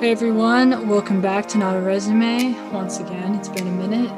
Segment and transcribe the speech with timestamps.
[0.00, 2.54] Hey everyone, welcome back to Not a Resume.
[2.70, 4.08] Once again, it's been a minute,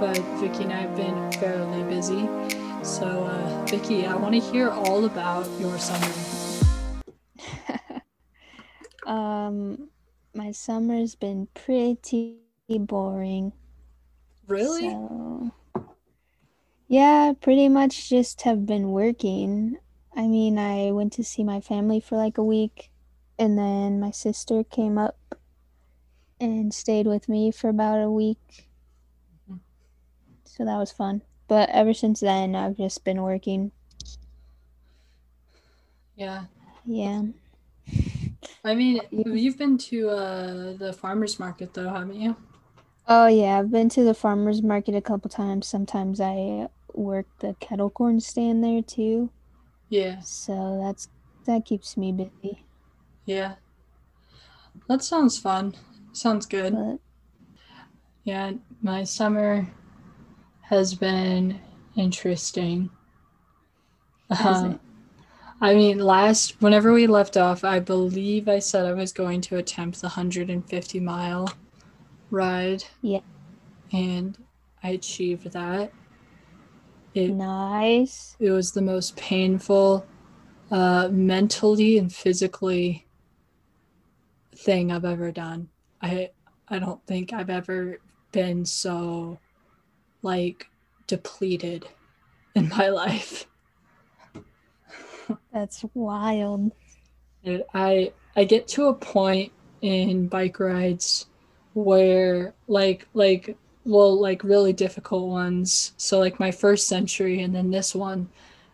[0.00, 2.28] but Vicky and I have been fairly busy.
[2.82, 6.12] So, uh, Vicky, I want to hear all about your summer.
[9.06, 9.90] um,
[10.34, 13.52] my summer's been pretty boring.
[14.48, 14.90] Really?
[14.90, 15.52] So,
[16.88, 19.76] yeah, pretty much just have been working.
[20.16, 22.90] I mean, I went to see my family for like a week,
[23.38, 25.14] and then my sister came up
[26.40, 28.68] and stayed with me for about a week.
[29.50, 29.60] Mhm.
[30.44, 31.22] So that was fun.
[31.48, 33.72] But ever since then, I've just been working.
[36.16, 36.44] Yeah.
[36.84, 37.22] Yeah.
[38.64, 42.36] I mean, you've been to uh, the farmer's market though, haven't you?
[43.06, 45.66] Oh, yeah, I've been to the farmer's market a couple times.
[45.66, 49.30] Sometimes I work the kettle corn stand there too.
[49.88, 50.20] Yeah.
[50.20, 51.08] So that's
[51.46, 52.64] that keeps me busy.
[53.24, 53.56] Yeah.
[54.88, 55.74] That sounds fun.
[56.18, 56.74] Sounds good.
[56.74, 56.98] But
[58.24, 58.52] Yeah,
[58.82, 59.68] my summer
[60.62, 61.60] has been
[61.94, 62.90] interesting.
[64.44, 64.80] Um.
[65.60, 69.56] I mean, last, whenever we left off, I believe I said I was going to
[69.56, 71.52] attempt the 150 mile
[72.30, 72.84] ride.
[73.00, 73.20] Yeah.
[73.92, 74.36] And
[74.82, 75.92] I achieved that.
[77.14, 78.36] It, nice.
[78.38, 80.06] it was the most painful,
[80.70, 83.06] uh, mentally and physically
[84.54, 85.70] thing I've ever done.
[86.00, 86.30] I,
[86.68, 87.98] I don't think I've ever
[88.32, 89.38] been so,
[90.22, 90.68] like,
[91.06, 91.88] depleted
[92.54, 93.46] in my life.
[95.52, 96.72] That's wild.
[97.44, 101.26] Dude, I I get to a point in bike rides
[101.74, 105.92] where like like well like really difficult ones.
[105.96, 108.28] So like my first century and then this one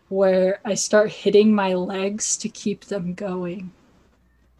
[0.09, 3.71] where I start hitting my legs to keep them going.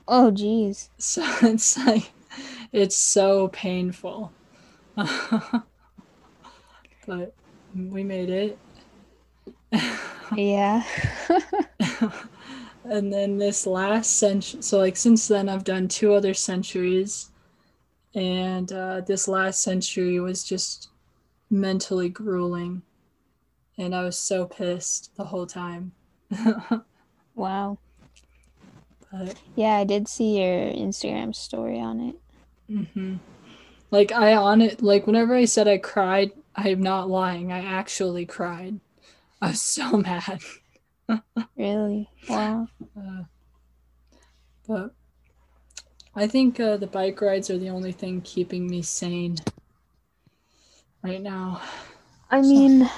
[0.07, 0.89] Oh, geez.
[0.97, 2.11] So it's like
[2.75, 4.31] it's so painful.
[4.95, 5.63] but
[7.75, 8.57] we made it.
[10.35, 10.83] Yeah.
[12.83, 17.31] and then this last century so like since then i've done two other centuries
[18.13, 20.89] and uh, this last century was just
[21.49, 22.83] mentally grueling
[23.77, 25.91] and i was so pissed the whole time
[27.35, 27.77] wow.
[29.11, 32.15] but Yeah, I did see your Instagram story on it.
[32.69, 33.19] Mhm.
[33.91, 38.25] like i on it like whenever i said i cried i'm not lying i actually
[38.25, 38.79] cried
[39.41, 40.39] i was so mad
[41.57, 42.09] Really?
[42.27, 42.67] Wow.
[42.97, 43.23] Uh,
[44.67, 44.93] but
[46.15, 49.37] I think uh, the bike rides are the only thing keeping me sane
[51.03, 51.61] right now.
[52.31, 52.89] I So- mean,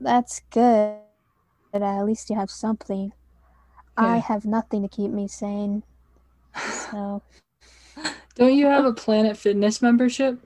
[0.00, 0.98] that's good.
[1.72, 3.12] But at least you have something.
[3.96, 5.84] I have nothing to keep me sane.
[6.56, 7.22] So,
[8.34, 10.38] Don't you have a Planet Fitness membership?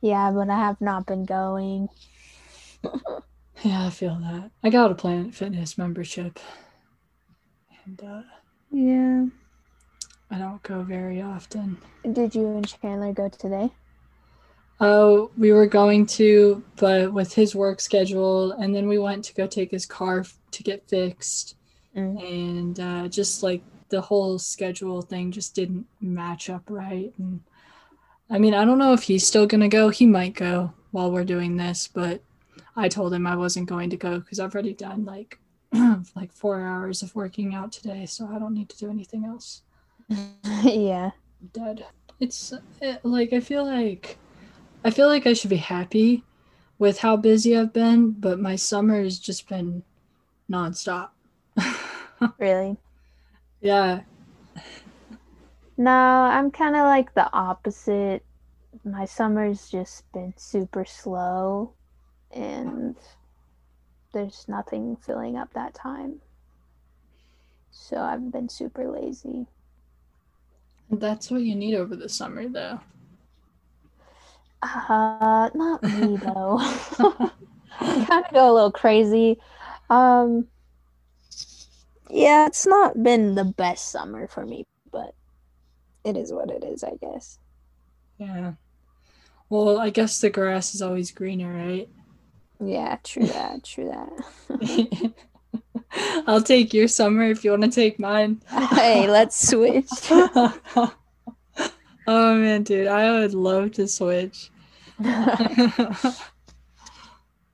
[0.00, 1.88] yeah, but I have not been going.
[3.62, 4.50] Yeah, I feel that.
[4.62, 6.38] I got a Planet Fitness membership.
[7.86, 8.22] And uh,
[8.70, 9.26] Yeah.
[10.30, 11.78] I don't go very often.
[12.12, 13.70] Did you and Chandler go today?
[14.80, 19.34] Oh, we were going to, but with his work schedule, and then we went to
[19.34, 21.56] go take his car to get fixed.
[21.96, 22.22] Mm.
[22.22, 23.62] and uh, just like
[23.94, 27.12] the whole schedule thing just didn't match up right.
[27.16, 27.40] And
[28.28, 29.88] i mean i don't know if he's still going to go.
[29.88, 32.20] He might go while we're doing this but
[32.76, 35.38] i told him i wasn't going to go because i've already done like
[36.16, 39.62] like four hours of working out today so i don't need to do anything else.
[40.64, 41.10] Yeah.
[41.52, 41.84] Dead.
[42.18, 44.18] It's it, like i feel like
[44.84, 46.24] i feel like i should be happy
[46.80, 49.84] with how busy i've been but my summer has just been
[50.50, 51.10] nonstop.
[52.38, 52.78] Really?
[53.64, 54.02] Yeah
[55.76, 58.24] No, I'm kind of like the opposite.
[58.84, 61.74] My summer's just been super slow,
[62.32, 62.96] and
[64.14, 66.22] there's nothing filling up that time.
[67.70, 69.48] So I've been super lazy.
[70.90, 72.80] That's what you need over the summer, though.
[74.62, 76.58] Uh, not me though.
[78.06, 79.38] Kind of go a little crazy.
[79.90, 80.48] Um,
[82.14, 85.14] yeah, it's not been the best summer for me, but
[86.04, 87.40] it is what it is, I guess.
[88.18, 88.52] Yeah.
[89.50, 91.88] Well, I guess the grass is always greener, right?
[92.60, 95.12] Yeah, true that, true that.
[96.26, 98.40] I'll take your summer if you want to take mine.
[98.48, 99.90] hey, let's switch.
[100.10, 100.94] oh
[102.06, 104.50] man, dude, I would love to switch.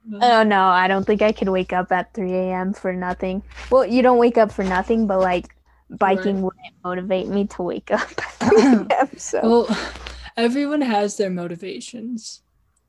[0.07, 0.49] Oh mm-hmm.
[0.49, 2.73] no, I don't think I could wake up at 3 a.m.
[2.73, 3.43] for nothing.
[3.71, 5.55] Well, you don't wake up for nothing, but like
[5.91, 6.45] biking Right.
[6.45, 9.79] wouldn't motivate me to wake up at 3 So Well,
[10.37, 12.43] everyone has their motivations.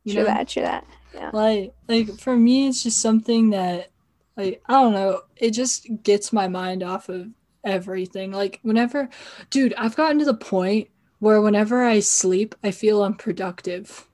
[0.03, 0.27] You true know?
[0.27, 0.85] that, true that.
[1.13, 1.31] Yeah.
[1.33, 3.91] Like, like for me, it's just something that,
[4.37, 5.21] like, I don't know.
[5.35, 7.27] It just gets my mind off of
[7.63, 8.31] everything.
[8.31, 9.09] Like, whenever,
[9.49, 14.07] dude, I've gotten to the point where whenever I sleep, I feel unproductive.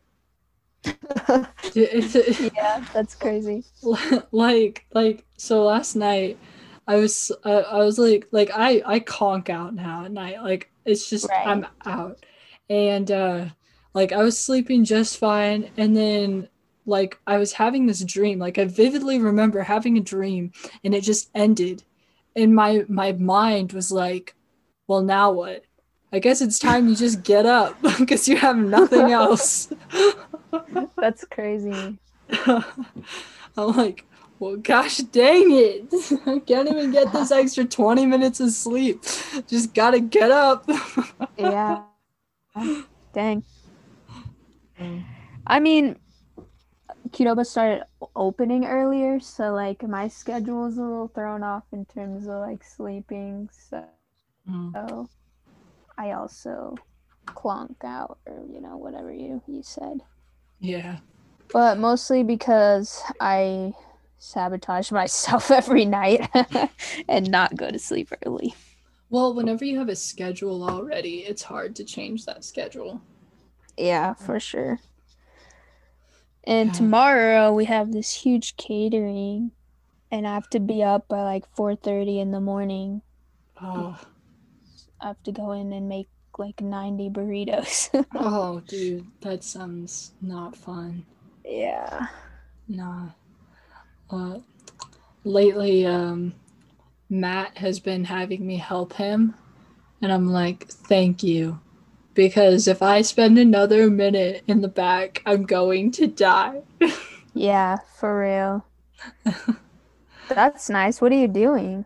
[1.74, 3.64] Yeah, that's crazy.
[4.32, 6.38] like like so last night
[6.88, 10.42] i was uh, i was like like i i conk out now at night.
[10.42, 11.48] Like it's just Right.
[11.48, 12.26] i'm out.
[12.70, 13.46] And uh
[13.94, 15.70] like i was sleeping just fine.
[15.78, 16.50] And then
[16.86, 18.40] like i was having this dream.
[18.40, 20.52] Like i vividly remember having a dream
[20.84, 21.84] and it just ended.
[22.36, 24.36] And my my mind was like
[24.88, 25.64] well now what?
[26.14, 29.68] I guess it's time you just get up because you have nothing else
[30.98, 31.98] That's crazy.
[32.46, 32.64] I'm
[33.76, 34.06] like,
[34.40, 35.88] well, gosh dang it.
[36.26, 39.04] I can't even get this extra 20 minutes of sleep.
[39.48, 40.70] Just gotta get up.
[41.38, 41.84] Yeah.
[43.14, 43.44] Dang.
[45.48, 45.98] I mean,
[47.10, 47.84] Qdoba started
[48.16, 52.64] opening earlier, so like my schedule is a little thrown off in terms of like
[52.64, 53.50] sleeping.
[53.52, 53.84] So
[54.50, 55.08] Mm.
[55.98, 56.76] I also
[57.26, 60.02] clonk out or you know whatever you you said,
[60.60, 60.98] Yeah.
[61.52, 63.74] but mostly because I
[64.18, 66.30] sabotage myself every night
[67.10, 68.56] and not go to sleep early.
[69.10, 73.02] Well, whenever you have a schedule already, it's hard to change that schedule.
[73.78, 74.80] Yeah, for sure.
[76.44, 76.74] And Yeah.
[76.74, 79.52] tomorrow we have this huge catering
[80.12, 83.04] and I have to be up by like 4:30 in the morning.
[83.62, 83.98] Oh,
[85.02, 86.08] I have to go in and make
[86.40, 88.06] like 90 burritos.
[88.16, 91.06] oh, dude, that sounds not fun.
[91.46, 92.08] yeah.
[92.68, 93.10] Nah.
[94.10, 94.40] Uh,
[95.24, 96.34] lately, um,
[97.10, 99.36] Matt has been having me help him,
[100.02, 101.60] and I'm like, thank you.
[102.14, 106.62] Because if I spend another minute in the back, I'm going to die.
[107.34, 108.66] Yeah, for real.
[110.28, 111.00] That's nice.
[111.00, 111.86] What are you doing?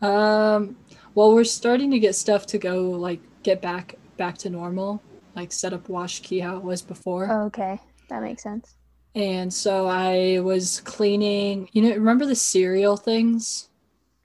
[0.00, 0.76] Um,
[1.14, 5.02] well, we're starting to get stuff to go, like, get back back to normal,
[5.34, 7.30] like set up Washakie how it was before.
[7.30, 7.78] Oh, okay.
[8.08, 8.76] That makes sense.
[9.14, 13.68] And so I was cleaning, you know, remember the cereal things?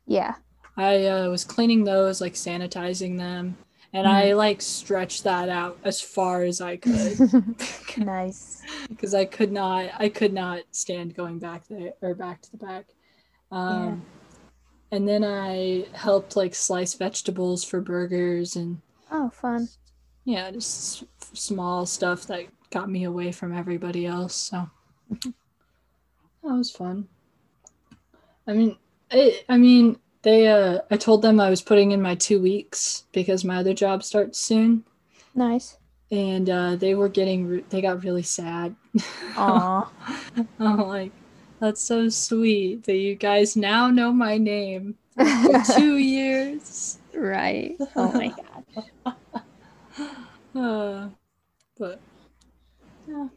[0.05, 0.35] Yeah.
[0.77, 3.57] I uh, was cleaning those, like sanitizing them,
[3.93, 7.17] and I like stretched that out as far as I could
[7.97, 8.61] nice.
[8.89, 12.57] because I could not, I could not stand going back there or back to the
[12.57, 12.85] back.
[13.51, 14.05] Um,
[14.91, 18.81] And then I helped like slice vegetables for burgers and
[19.12, 19.68] Oh, fun.
[20.25, 24.36] yeah, just small stuff that got me away from everybody else.
[24.36, 24.69] So
[25.24, 25.33] that
[26.44, 27.07] was fun.
[28.48, 28.77] I mean,
[29.12, 30.48] it, I mean, they.
[30.48, 34.04] Uh, I told them I was putting in my two weeks because my other job
[34.04, 34.83] starts soon,
[35.36, 35.77] Nice.
[36.12, 37.48] and uh, they were getting.
[37.48, 38.75] Re- they got really sad.
[39.38, 39.89] Aw.
[40.59, 41.12] I'm like,
[41.59, 44.95] that's so sweet that you guys now know my name
[45.75, 46.98] two years.
[47.13, 47.75] right.
[47.95, 48.45] Oh my god.
[50.56, 51.09] Uh,
[51.77, 52.00] but
[53.07, 53.27] yeah.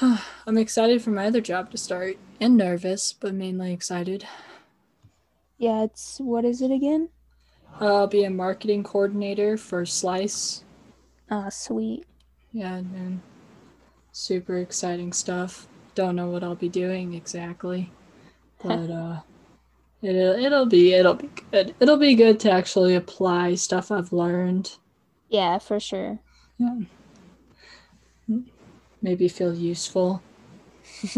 [0.46, 4.26] I'm excited for my other job to start and nervous, but mainly excited.
[5.58, 7.10] Yeah, it's what is it again?
[7.80, 10.64] Uh, I'll be a marketing coordinator for Slice.
[11.30, 12.06] Ah, sweet.
[12.52, 13.20] Yeah, and
[14.12, 15.68] super exciting stuff.
[15.94, 17.90] Don't know what I'll be doing exactly,
[18.62, 19.20] but uh,
[20.02, 21.74] it'll it'll be it'll be good.
[21.80, 24.72] It'll be good to actually apply stuff I've learned.
[25.28, 26.20] Yeah, for sure.
[26.58, 26.78] Yeah.
[29.00, 30.22] Maybe feel useful.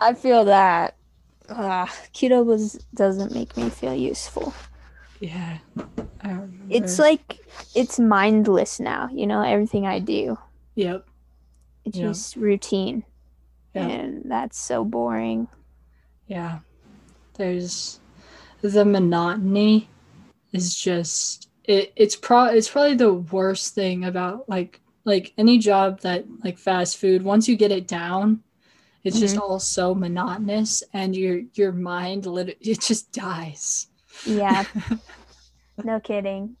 [0.00, 0.96] I feel that.
[1.50, 4.52] Ah, keto was doesn't make me feel useful.
[5.20, 5.58] Yeah.
[6.70, 7.40] It's like
[7.74, 9.08] it's mindless now.
[9.12, 10.38] You know, everything I do,
[10.74, 11.06] Yep.
[11.84, 12.08] it's Yeah.
[12.08, 13.04] just routine,
[13.78, 13.88] Yeah.
[13.88, 15.48] and that's so boring.
[16.26, 16.60] Yeah.
[17.34, 18.00] There's
[18.60, 19.88] the monotony
[20.52, 26.00] is just it, it's pro it's probably the worst thing about like like any job
[26.00, 28.42] that like fast food once you get it down
[29.04, 29.44] it's just mm-hmm.
[29.44, 33.86] all so monotonous and your your mind lit- it just dies
[34.26, 34.64] Yeah,
[35.84, 36.56] no kidding.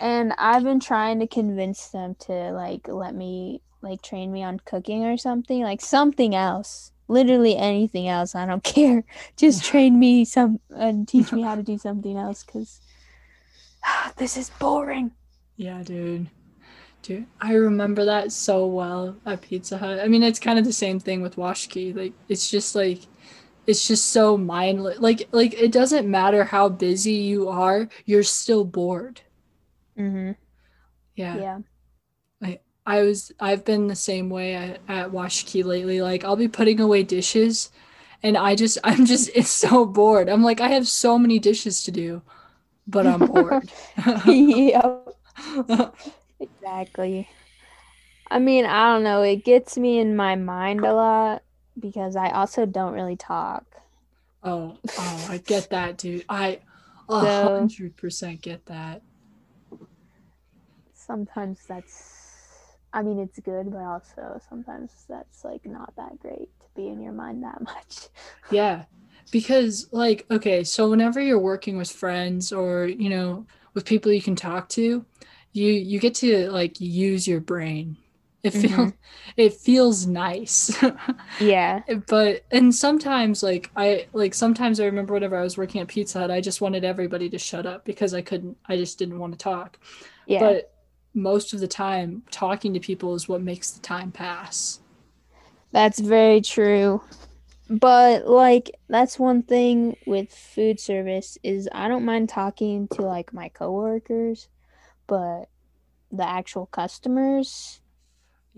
[0.00, 4.60] And I've been trying to convince them to like let me like train me on
[4.60, 6.92] cooking or something, like something else.
[7.08, 8.34] Literally anything else.
[8.34, 9.04] I don't care.
[9.36, 12.80] Just train me some and teach me how to do something else cuz
[14.16, 15.12] this is boring.
[15.56, 16.28] yeah dude
[17.02, 20.72] dude i remember that so well at pizza hut i mean it's kind of the
[20.72, 23.00] same thing with Washakie like it's just like
[23.66, 24.98] it's just so mindless.
[24.98, 29.20] Like like it doesn't matter how busy you are, you're still bored.
[29.98, 30.32] Mm-hmm.
[31.16, 31.36] Yeah.
[31.36, 31.58] Yeah.
[32.88, 36.00] I was I've been the same way at, at Washakie lately.
[36.02, 37.70] Like I'll be putting away dishes
[38.22, 40.28] and I just I'm just it's so bored.
[40.30, 42.22] I'm like I have so many dishes to do,
[42.86, 43.70] but I'm bored.
[44.26, 45.08] yep.
[46.40, 47.28] Exactly.
[48.30, 49.22] I mean, I don't know.
[49.22, 51.42] It gets me in my mind a lot
[51.78, 53.64] because I also don't really talk.
[54.42, 56.24] oh, oh, I get that, dude.
[56.28, 56.60] I
[57.08, 59.02] a hundred percent get that.
[60.92, 62.17] Sometimes that's,
[62.92, 67.00] I mean, it's good, but also sometimes that's like not that great to be in
[67.00, 68.08] your mind that much.
[68.48, 68.84] Yeah.
[69.30, 74.22] Because like, okay, so whenever you're working with friends or, you know, with people you
[74.22, 75.04] can talk to,
[75.52, 77.98] you you get to like use your brain.
[78.42, 78.94] It feels Mhm.
[79.36, 80.70] it feels nice.
[81.38, 81.82] Yeah.
[82.08, 86.20] but and sometimes like I like sometimes I remember whenever I was working at Pizza
[86.20, 89.32] Hut, I just wanted everybody to shut up because I couldn't I just didn't want
[89.34, 89.78] to talk.
[90.26, 90.38] Yeah.
[90.38, 90.72] But
[91.20, 94.80] most of the time talking to people is what makes the time pass.
[95.72, 97.02] That's very true.
[97.68, 103.34] But like that's one thing with food service is I don't mind talking to like
[103.34, 104.48] my coworkers,
[105.06, 105.50] but
[106.10, 107.80] the actual customers,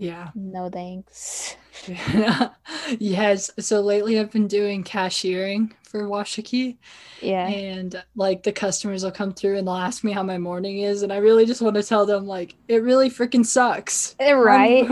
[0.01, 0.29] Yeah.
[0.33, 1.55] no thanks.
[2.99, 3.51] yes.
[3.59, 6.77] So lately I've been doing cashiering for Washakie
[7.21, 7.47] Yeah.
[7.47, 11.03] and like the customers will come through and they'll ask me how my morning is
[11.03, 14.15] and I really just want to tell them like it really freaking sucks.
[14.19, 14.89] Eh, right.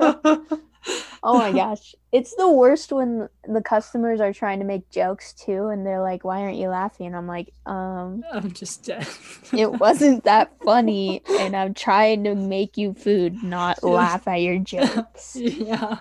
[0.00, 0.46] Um,
[1.22, 1.94] Oh my gosh.
[2.12, 6.24] It's the worst when the customers are trying to make jokes too and they're like,
[6.24, 7.06] Why aren't you laughing?
[7.06, 9.06] And I'm like, um, I'm just dead.
[9.54, 14.58] it wasn't that funny and I'm trying to make you food, not laugh at your
[14.58, 15.36] jokes.
[15.36, 16.00] yeah.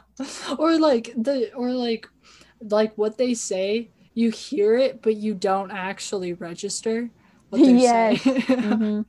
[0.58, 2.08] Or like the or like
[2.62, 7.10] like what they say, you hear it but you don't actually register
[7.50, 8.20] what they're Yes.
[8.20, 8.20] saying.
[8.60, 9.02] hmm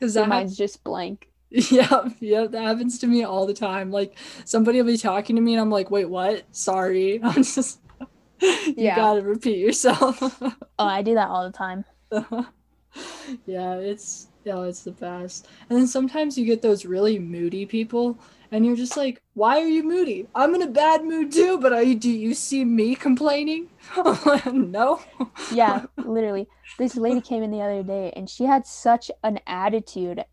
[0.00, 1.28] Cuz Your that mind's just blank.
[1.70, 3.90] Yeah, yeah, that happens to me all the time.
[3.92, 6.44] Like somebody will be talking to me and I'm like, wait, what?
[6.50, 7.20] Sorry.
[7.22, 7.80] I'm just
[8.40, 8.94] you Yeah.
[8.94, 10.20] gotta repeat yourself.
[10.78, 11.84] Oh, I do that all the time.
[13.46, 15.48] yeah, it's yeah, it's the best.
[15.70, 18.18] And then sometimes you get those really moody people
[18.50, 20.28] and you're just like, why are you moody?
[20.34, 23.70] I'm in a bad mood too, but you do you see me complaining?
[24.52, 25.00] No.
[25.48, 26.48] Yeah, literally.
[26.78, 30.24] This lady came in the other day and she had such an attitude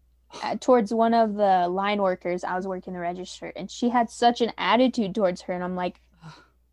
[0.60, 2.44] towards one of the line workers.
[2.44, 5.54] I was working the register and she had such an attitude towards her.
[5.54, 6.02] And I'm like,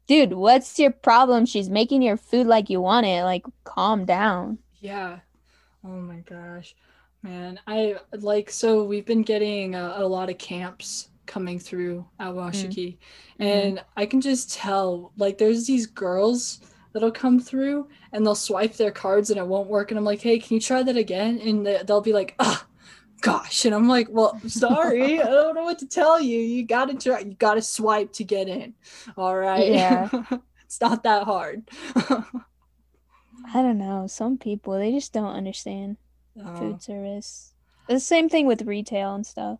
[0.06, 1.46] dude, what's your problem?
[1.46, 3.24] She's making your food like you want it.
[3.24, 4.58] Like, calm down.
[4.80, 5.18] Yeah.
[5.84, 6.74] Oh my gosh.
[7.22, 12.28] Man, I like so we've been getting a, a lot of camps coming through at
[12.28, 12.96] Washakie
[13.38, 16.60] and I can just tell like there's these girls
[16.92, 20.22] that'll come through and they'll swipe their cards and it won't work and I'm like,
[20.22, 22.64] "Hey, can you try that again?" and they- they'll be like, "Ah,
[23.20, 25.20] gosh." And I'm like, "Well, sorry.
[25.20, 26.38] I don't know what to tell you.
[26.38, 28.74] You got to try you got to swipe to get in."
[29.16, 29.68] All right.
[29.68, 30.08] Yeah.
[30.64, 31.68] it's not that hard.
[33.54, 34.06] I don't know.
[34.06, 35.96] Some people, they just don't understand
[36.40, 36.56] Oh.
[36.56, 37.52] food service.
[37.88, 39.58] The same thing with retail and stuff.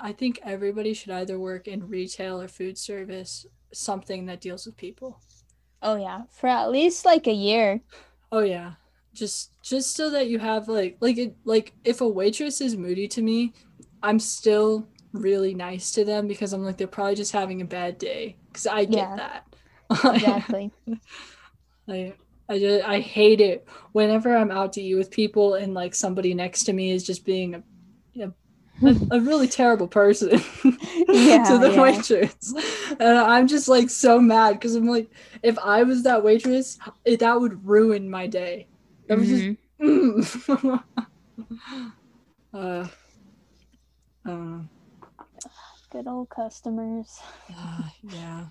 [0.00, 4.76] I think everybody should either work in retail or food service, something that deals with
[4.76, 5.20] people.
[5.82, 6.22] Oh, yeah.
[6.30, 7.80] For at least like a year.
[8.32, 8.74] Oh yeah.
[9.14, 13.08] Just just so that you have like like it like if a waitress is moody
[13.08, 13.54] to me,
[14.02, 17.98] I'm still really nice to them because I'm like they're probably just having a bad
[17.98, 19.16] day cuz I get Yeah.
[19.16, 19.44] that.
[20.04, 20.72] Exactly.
[21.86, 25.94] like I just I hate it whenever I'm out to eat with people and like
[25.94, 27.62] somebody next to me is just being a
[28.20, 28.32] a,
[28.84, 30.30] a, a really terrible person
[31.12, 31.76] Yeah, to the yeah.
[31.76, 32.54] waitress.
[32.98, 35.10] And I'm just like so mad because I'm like,
[35.42, 38.68] if I was that waitress, it, that would ruin my day.
[39.10, 39.56] I was just Mhm.
[39.80, 40.82] mm.
[42.54, 42.88] uh,
[44.26, 44.58] uh,
[45.90, 47.18] Good old customers.
[47.56, 48.46] uh, yeah,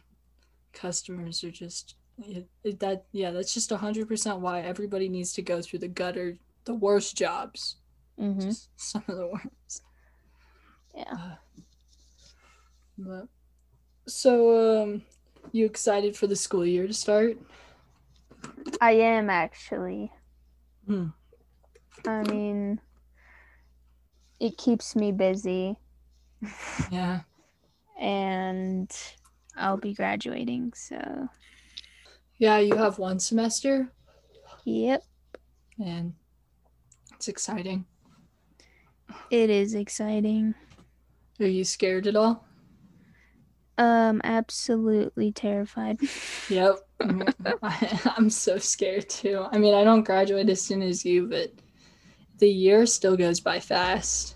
[0.73, 3.05] customers are just it, it- that.
[3.13, 7.15] Yeah, that's just hundred percent why everybody needs to go through the gutter, the worst
[7.15, 7.77] jobs,
[8.17, 9.83] hmm just some of the worst.
[10.95, 11.13] Yeah.
[11.13, 11.35] Uh,
[12.97, 13.27] but,
[14.07, 15.03] so, um,
[15.53, 17.37] you excited for the school year to start?
[18.81, 20.11] I am actually.
[22.05, 22.81] I mean,
[24.39, 25.77] it keeps me busy
[26.91, 27.21] Yeah.
[27.99, 28.91] and
[29.55, 30.73] I'll be graduating.
[30.73, 31.29] So,
[32.39, 33.91] Yeah, you have one semester,
[34.65, 35.03] yep,
[35.79, 36.13] and
[37.13, 37.85] it's exciting.
[39.29, 40.55] it is exciting.
[41.39, 42.45] Are you scared at all?
[43.77, 45.99] Um, absolutely terrified.
[46.49, 46.88] Yep.
[47.01, 48.09] I, mm-hmm.
[48.17, 49.45] I'm so scared too.
[49.51, 51.51] I mean, I don't graduate as soon as you, but
[52.39, 54.35] the year still goes by fast.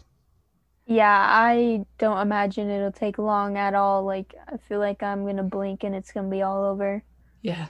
[0.85, 4.03] Yeah, I don't imagine it'll take long at all.
[4.03, 7.03] Like, I feel like I'm gonna blink and it's gonna be all over.
[7.41, 7.67] Yeah.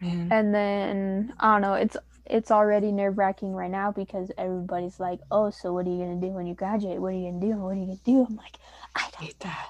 [0.00, 0.28] Man.
[0.30, 1.74] And then I don't know.
[1.74, 5.98] It's it's already nerve wracking right now because everybody's like, "Oh, so what are you
[5.98, 7.00] gonna do when you graduate?
[7.00, 7.58] What are you gonna do?
[7.58, 8.56] What are you gonna do?" I'm like,
[8.94, 9.68] I don't hate that.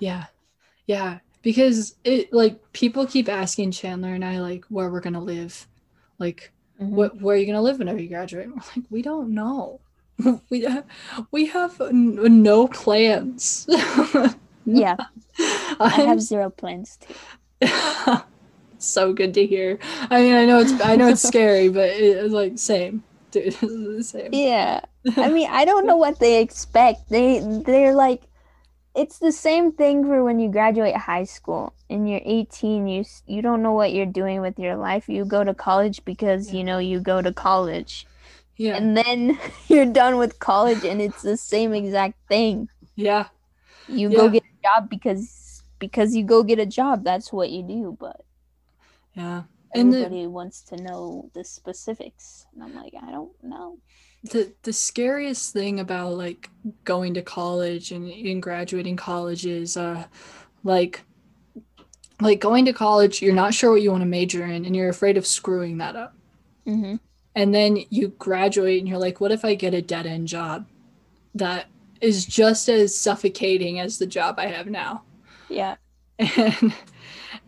[0.00, 0.24] yeah,
[0.86, 1.18] yeah.
[1.42, 5.66] Because it like people keep asking Chandler and I like where we're gonna live,
[6.18, 6.90] like Mhm.
[6.90, 8.46] what where are you gonna live whenever you graduate?
[8.46, 9.80] And we're like, we don't know.
[10.50, 10.84] we have
[11.30, 13.66] we have n- no plans.
[14.70, 14.96] Yeah,
[15.80, 17.14] I have zero plans too.
[18.78, 19.78] so good to hear.
[20.10, 23.54] I mean, I know it's I know it's scary, but it's like same, dude.
[24.04, 24.28] same.
[24.32, 24.80] Yeah.
[25.16, 27.08] I mean, I don't know what they expect.
[27.08, 28.22] They they're like
[28.98, 33.42] it's the same thing for when you graduate high school and you're 18 you you
[33.42, 35.08] don't know what you're doing with your life.
[35.08, 38.06] You go to college because you know you go to college.
[38.56, 39.38] Yeah, And then
[39.68, 42.68] you're done with college and it's the same exact thing.
[42.96, 43.28] yeah,
[43.88, 47.04] You go get a job because because you go get a job.
[47.04, 48.20] That's what you do, but
[49.14, 49.44] yeah.
[49.74, 52.46] And the, wants to know the specifics.
[52.52, 53.78] And I'm like, I don't know.
[54.24, 56.50] The the scariest thing about like
[56.84, 60.04] going to college and, and graduating college is uh
[60.64, 61.02] like
[62.20, 64.88] like going to college you're not sure what you want to major in and you're
[64.88, 66.14] afraid of screwing that up.
[66.64, 66.96] Hmm
[67.38, 70.66] and then you graduate and you're like what if i get a dead end job
[71.36, 71.66] that
[72.00, 75.02] is just as suffocating as the job i have now?
[75.48, 75.76] Yeah.
[76.18, 76.74] and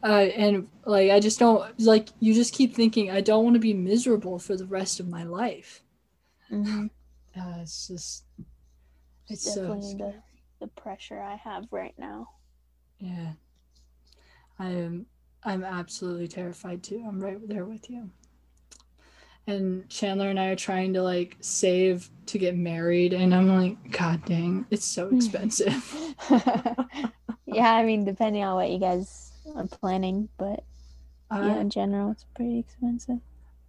[0.05, 3.61] uh, and like i just don't like you just keep thinking i don't want to
[3.61, 5.83] be miserable for the rest of my life
[6.50, 6.87] hmm
[7.38, 8.25] uh, it's just
[9.28, 10.14] it's It's so definitely scary.
[10.61, 12.28] the, the pressure I have right now.
[13.00, 13.33] Yeah.
[14.59, 15.07] I am
[15.42, 17.04] I'm absolutely terrified too.
[17.06, 18.10] I'm right there with you.
[19.47, 23.91] And Chandler and I are trying to like save to get married and I'm like,
[23.91, 26.15] God dang, it's so expensive.
[27.47, 30.65] yeah, I mean, depending on what you guys are planning, but
[31.41, 33.21] yeah, in general, it's pretty expensive.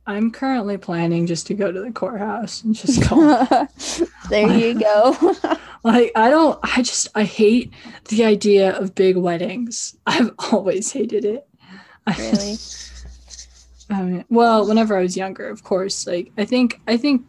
[0.08, 3.68] I'm currently planning just to go to the courthouse and just go.
[4.30, 5.36] there you go.
[5.84, 7.74] like I don't I just I hate
[8.10, 9.96] the idea of big weddings.
[10.08, 11.48] I've always hated it.
[12.08, 12.56] I- really?
[13.90, 16.08] I mean, well, whenever I was younger, of course.
[16.08, 17.26] Like I think I think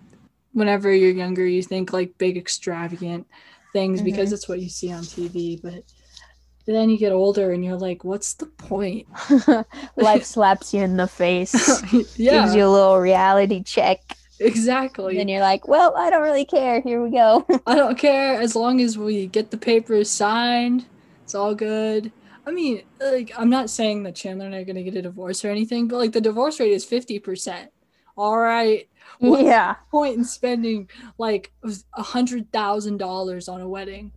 [0.53, 3.27] whenever you're younger, you think like big extravagant
[3.73, 4.35] things because mm-hmm.
[4.35, 5.61] it's what you see on TV.
[5.61, 5.83] But
[6.66, 9.07] then you get older and you're like, what's the point?
[9.96, 11.83] Life slaps you in the face,
[12.16, 15.12] yeah, gives you a little reality check, exactly.
[15.12, 16.81] and then you're like, well, I don't really care.
[16.81, 17.46] Here we go.
[17.66, 20.87] I don't care as long as we get the papers signed.
[21.25, 22.12] It's all good.
[22.46, 25.44] I mean, like, I'm not saying that Chandler and I are gonna get a divorce
[25.44, 27.70] or anything, but like the divorce rate is fifty percent.
[28.16, 29.75] All right, What's yeah.
[29.75, 31.53] the point in spending like
[31.94, 34.12] a hundred thousand dollars on a wedding?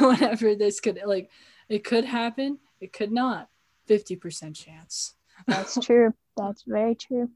[0.00, 1.30] Whenever this could like,
[1.72, 3.48] it could happen, it could not.
[3.86, 5.14] Fifty percent chance.
[5.46, 6.12] That's true.
[6.36, 7.30] That's very true.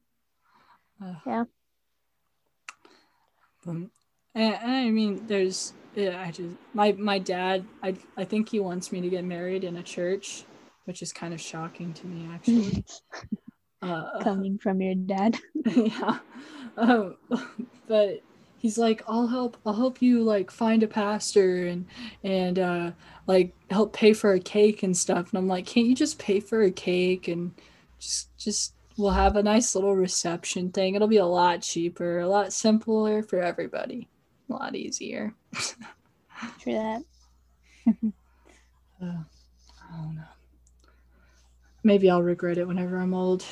[1.02, 1.44] Uh, Yeah.
[3.66, 3.90] Um,
[4.34, 6.22] and, and I mean, there's yeah.
[6.22, 7.64] I just my my dad.
[7.82, 10.44] I I think he wants me to get married in a church,
[10.84, 12.84] which is kind of shocking to me actually.
[13.82, 15.38] uh, Coming from your dad.
[15.64, 16.18] yeah,
[16.76, 17.16] um,
[17.88, 18.20] but
[18.66, 19.56] he's like, I'll help.
[19.64, 21.86] I'll help you like find a pastor and
[22.24, 22.90] and uh,
[23.28, 25.30] like help pay for a cake and stuff.
[25.30, 27.52] And I'm like, can't you just pay for a cake and
[28.00, 30.96] just just we'll have a nice little reception thing.
[30.96, 34.08] It'll be a lot cheaper, a lot simpler for everybody,
[34.50, 35.32] a lot easier.
[36.58, 37.02] True that.
[39.00, 39.22] Uh,
[39.92, 40.22] I don't know.
[41.84, 43.44] Maybe I'll regret it whenever I'm old.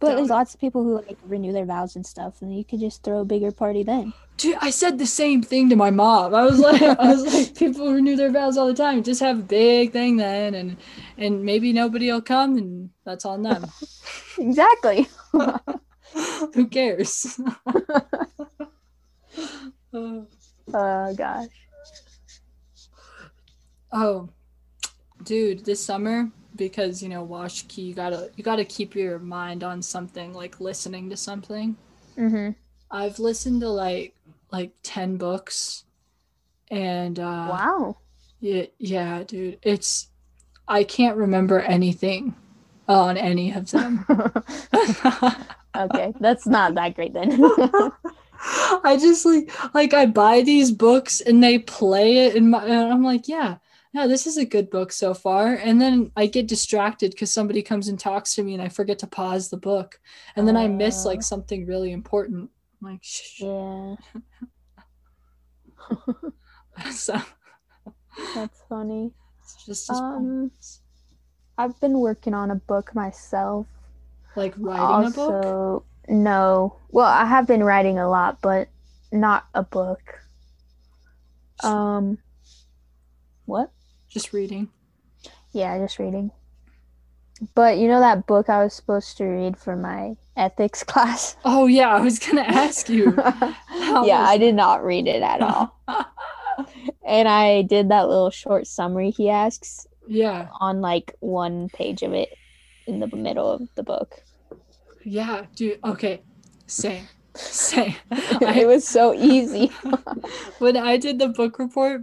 [0.00, 2.80] But there's lots of people who like renew their vows and stuff, and you could
[2.80, 4.12] just throw a bigger party then.
[4.36, 6.34] Dude, I said the same thing to my mom.
[6.34, 9.02] I was like, I was like, people renew their vows all the time.
[9.02, 10.76] Just have a big thing then, and
[11.16, 13.66] and maybe nobody will come, and that's on them.
[14.38, 15.08] Exactly.
[16.54, 17.40] Who cares?
[19.92, 20.20] Uh,
[20.72, 21.48] Oh gosh.
[23.92, 24.28] oh,
[25.22, 29.80] dude, this summer because you know Washakie, you gotta you gotta keep your mind on
[29.80, 31.76] something, like listening to something.
[32.18, 32.50] Mm-hmm.
[32.90, 34.14] I've listened to like
[34.52, 35.84] like ten books,
[36.70, 37.96] and uh, Wow.
[38.40, 39.58] Yeah, yeah, dude.
[39.62, 40.08] It's
[40.68, 42.34] I can't remember anything
[42.86, 44.04] on any of them.
[45.76, 47.30] okay, that's not that great then.
[48.84, 52.92] I just like like I buy these books and they play it in my and
[52.92, 53.56] I'm like, yeah,
[53.92, 55.54] yeah, this is a good book so far.
[55.54, 58.98] And then I get distracted because somebody comes and talks to me and I forget
[59.00, 59.98] to pause the book.
[60.36, 61.22] And then I miss like Oh.
[61.22, 62.50] something really important.
[62.82, 63.40] I'm like, shh.
[63.42, 63.96] Yeah,
[66.92, 67.20] so
[68.34, 69.10] that's funny.
[69.42, 70.50] it's just Um,
[71.56, 73.66] I've been working on a book myself.
[74.36, 75.44] like writing a book.
[75.44, 76.76] also, no.
[76.90, 78.68] Well, I have been writing a lot, but
[79.10, 80.20] not a book.
[81.64, 82.18] Um,
[83.46, 83.72] what?
[84.08, 84.68] Just reading.
[85.52, 86.30] Yeah, just reading.
[87.54, 91.36] But you know that book I was supposed to read for my ethics class?
[91.44, 93.16] Oh yeah, I was gonna ask you.
[93.70, 95.74] Yeah, was I did not read it at all.
[97.06, 102.12] and I did that little short summary he asks yeah, on like one page of
[102.12, 102.30] it
[102.86, 104.22] in the middle of the book.
[105.04, 105.78] yeah, dude.
[105.84, 106.22] Okay,
[106.66, 107.94] same, same.
[108.10, 109.72] it was so easy.
[110.58, 112.02] when I did the book report,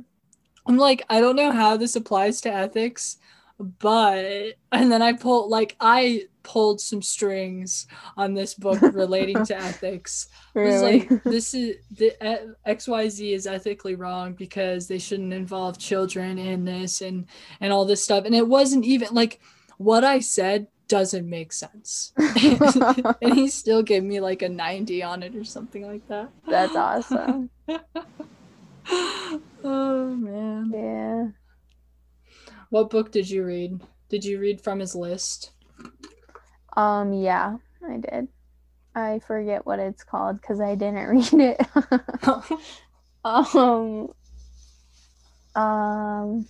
[0.67, 3.17] I'm like, I don't know how this applies to ethics,
[3.59, 9.55] but and then I pulled like I pulled some strings on this book relating to
[9.61, 10.27] ethics.
[10.53, 10.99] It was really.
[10.99, 12.13] like this is the
[12.67, 17.27] XYZ is ethically wrong because they shouldn't involve children in this and
[17.61, 18.25] and all this stuff.
[18.25, 19.39] And it wasn't even like
[19.77, 22.13] what I said doesn't make sense.
[22.17, 26.29] and he still gave me like a 90 on it or something like that.
[26.47, 27.49] That's awesome.
[29.65, 30.73] Oh man.
[30.73, 31.27] Yeah.
[32.69, 33.81] What book did you read?
[34.09, 35.51] Did you read from his list?
[36.77, 38.27] Um, yeah, I did.
[38.95, 41.61] I forget what it's called because I didn't read it.
[43.25, 44.13] um,
[45.55, 46.47] um,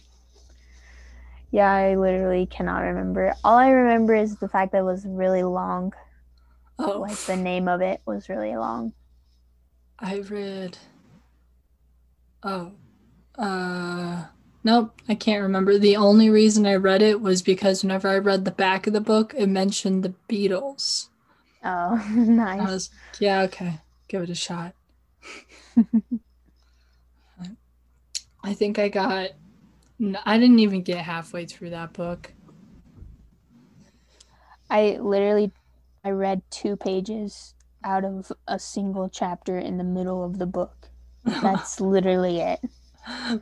[1.51, 3.33] yeah, I literally cannot remember.
[3.43, 5.93] All I remember is the fact that it was really long.
[6.79, 8.93] oh, Like the name of it was really long.
[9.99, 10.77] I read.
[12.43, 12.73] Oh,
[13.37, 14.25] uh,
[14.63, 15.77] nope, I can't remember.
[15.77, 19.01] The only reason I read it was because whenever I read the back of the
[19.01, 21.09] book, it mentioned the Beatles.
[21.63, 22.67] Oh, I nice.
[22.71, 24.73] was, yeah, okay, give it a shot.
[28.43, 29.31] I think I got.
[30.25, 32.31] I didn't even get halfway through that book.
[34.69, 35.51] I literally,
[36.03, 40.89] I read two pages out of a single chapter in the middle of the book.
[41.25, 42.59] That's literally it.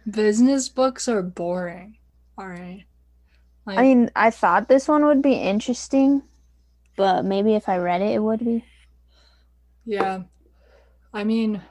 [0.10, 1.98] Business books are boring.
[2.38, 2.86] All right.
[3.66, 6.24] Like, I mean, I thought this one would be interesting,
[6.98, 8.66] but maybe if I read it, it would be.
[9.86, 10.24] Yeah.
[11.14, 11.62] I mean,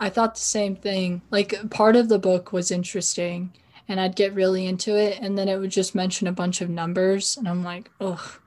[0.00, 1.22] I thought the same thing.
[1.30, 3.52] Like, part of the book was interesting,
[3.86, 6.70] and I'd get really into it, and then it would just mention a bunch of
[6.70, 8.40] numbers, and I'm like, ugh,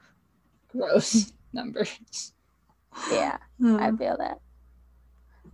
[0.72, 2.34] gross numbers.
[3.12, 4.40] Yeah, I feel that.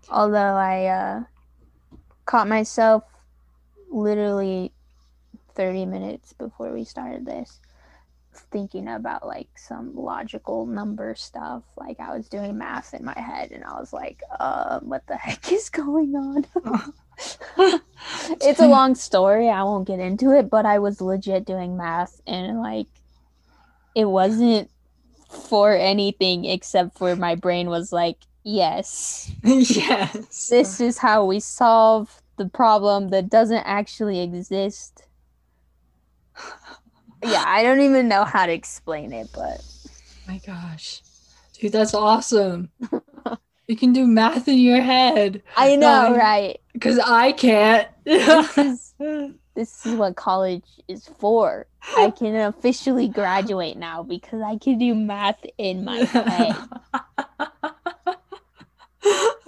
[0.10, 1.23] Although I uh,
[2.27, 3.03] caught myself
[3.89, 4.71] literally
[5.55, 7.59] 30 minutes before we started this
[8.51, 11.63] thinking about like some logical number stuff.
[11.75, 15.15] Like I was doing math in my head and I was like, uh, what the
[15.17, 16.45] heck is going on?
[18.41, 19.49] it's a long story.
[19.49, 22.87] I won't get into it, but I was legit doing math and like
[23.95, 24.69] it wasn't
[25.29, 30.47] for anything except for my brain was like, yes, yes.
[30.49, 35.03] this is how we solve the problem that doesn't actually exist.
[37.23, 39.62] Yeah, I don't even know how to explain it, but
[40.27, 41.01] my gosh.
[41.53, 42.69] Dude, that's awesome.
[43.67, 45.41] you can do math in your head.
[45.55, 46.62] I know, Um, right?
[46.73, 47.88] Because I can't.
[48.05, 48.93] This is
[49.55, 51.65] this is what college is for.
[51.97, 56.55] I can officially graduate now because I can do math in my head.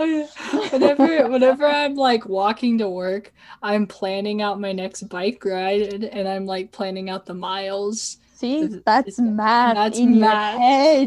[0.72, 6.28] whenever whenever I'm like walking to work, I'm planning out my next bike ride and,
[6.28, 8.18] I'm like planning out the miles.
[8.36, 10.54] See, that's math that's in math.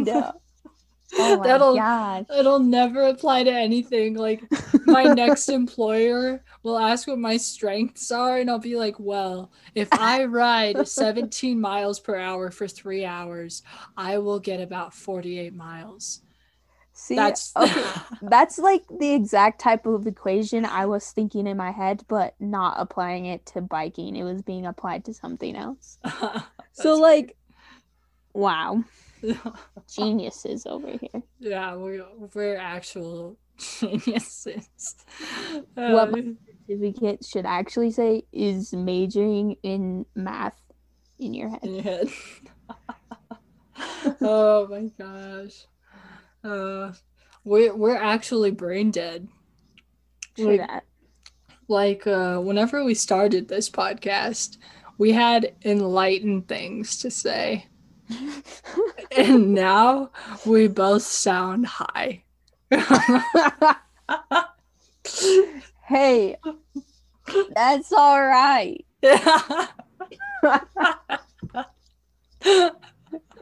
[0.06, 0.32] your head.
[1.18, 2.24] Oh my That'll- gosh.
[2.38, 4.14] It'll never apply to anything.
[4.14, 4.42] Like
[4.86, 9.88] my next employer will ask what my strengths are and I'll be like, "Well, if
[9.92, 13.62] I ride 17 miles per hour for 3 hours,
[13.94, 16.22] I will get about 48 miles."
[17.02, 17.84] See, That's okay.
[18.22, 22.76] That's like the exact type of equation I was thinking in my head, but not
[22.78, 24.14] applying it to biking.
[24.14, 25.98] It was being applied to something else.
[26.72, 27.36] so, like,
[28.34, 28.84] wow,
[29.92, 31.22] geniuses over here.
[31.40, 34.68] Yeah, we're we're actual geniuses.
[35.74, 36.24] What Uh, my
[36.68, 40.60] certificate should actually say is majoring in math
[41.18, 41.64] in your head.
[41.64, 42.08] in your head.
[44.20, 45.66] oh my gosh.
[46.44, 46.92] Uh,
[47.44, 49.28] we're we're actually brain dead.
[50.36, 50.84] True Like- that.
[51.68, 54.58] Like uh whenever we started this podcast,
[54.98, 57.66] we had enlightened things to say.
[59.16, 60.10] And now
[60.46, 62.24] we both sound high.
[65.84, 66.36] hey,
[67.54, 68.84] that's all right.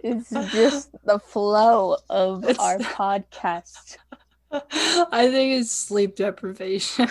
[0.03, 3.99] It's just the flow of It's- our podcast.
[4.53, 7.09] I think it's sleep deprivation.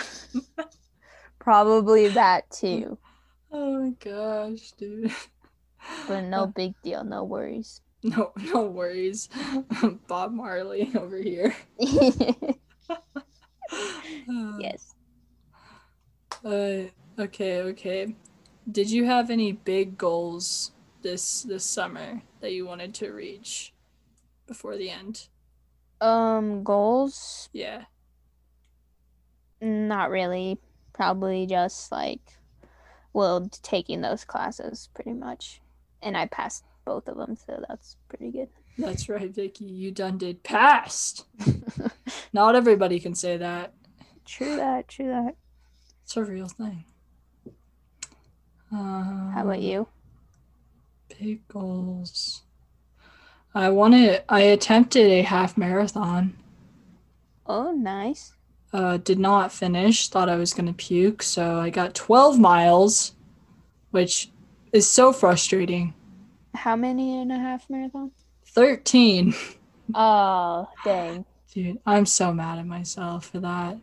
[1.38, 2.98] Probably that too.
[3.50, 5.10] Oh my gosh, dude.
[6.06, 7.80] But no big deal, no worries.
[8.02, 9.28] No, no worries.
[10.06, 11.56] Bob Marley over here.
[14.58, 14.94] yes.
[16.42, 16.84] Uh,
[17.18, 18.14] okay, okay.
[18.70, 20.70] Did you have any big goals
[21.02, 23.72] this this summer that you wanted to reach
[24.46, 25.28] before the end?
[26.00, 27.48] Um, goals?
[27.52, 27.84] Yeah.
[29.60, 30.58] Not really.
[30.92, 32.20] Probably just like,
[33.12, 35.60] well, taking those classes pretty much.
[36.02, 38.48] And I passed both of them, so that's pretty good.
[38.78, 39.66] That's right, Vicky.
[39.66, 41.26] You done did passed.
[42.32, 43.74] Not everybody can say that.
[44.24, 45.36] True that, true that.
[46.04, 46.84] It's a real thing.
[48.72, 49.86] Um, How about you?
[51.48, 52.42] Goals.
[53.54, 54.22] I wanted.
[54.28, 56.36] I attempted a half marathon.
[57.46, 58.32] Oh, nice.
[58.72, 60.08] Uh, did not finish.
[60.08, 61.22] Thought I was gonna puke.
[61.22, 63.14] So I got 12 miles,
[63.90, 64.30] which
[64.72, 65.94] is so frustrating.
[66.54, 68.12] How many and a half marathon?
[68.46, 69.34] 13.
[69.94, 71.24] Oh, dang.
[71.52, 73.78] Dude, I'm so mad at myself for that.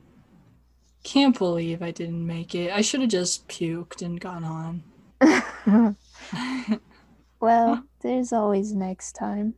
[1.03, 2.71] Can't believe I didn't make it.
[2.71, 4.83] I should have just puked and gone on.
[7.39, 9.55] well, there's always next time,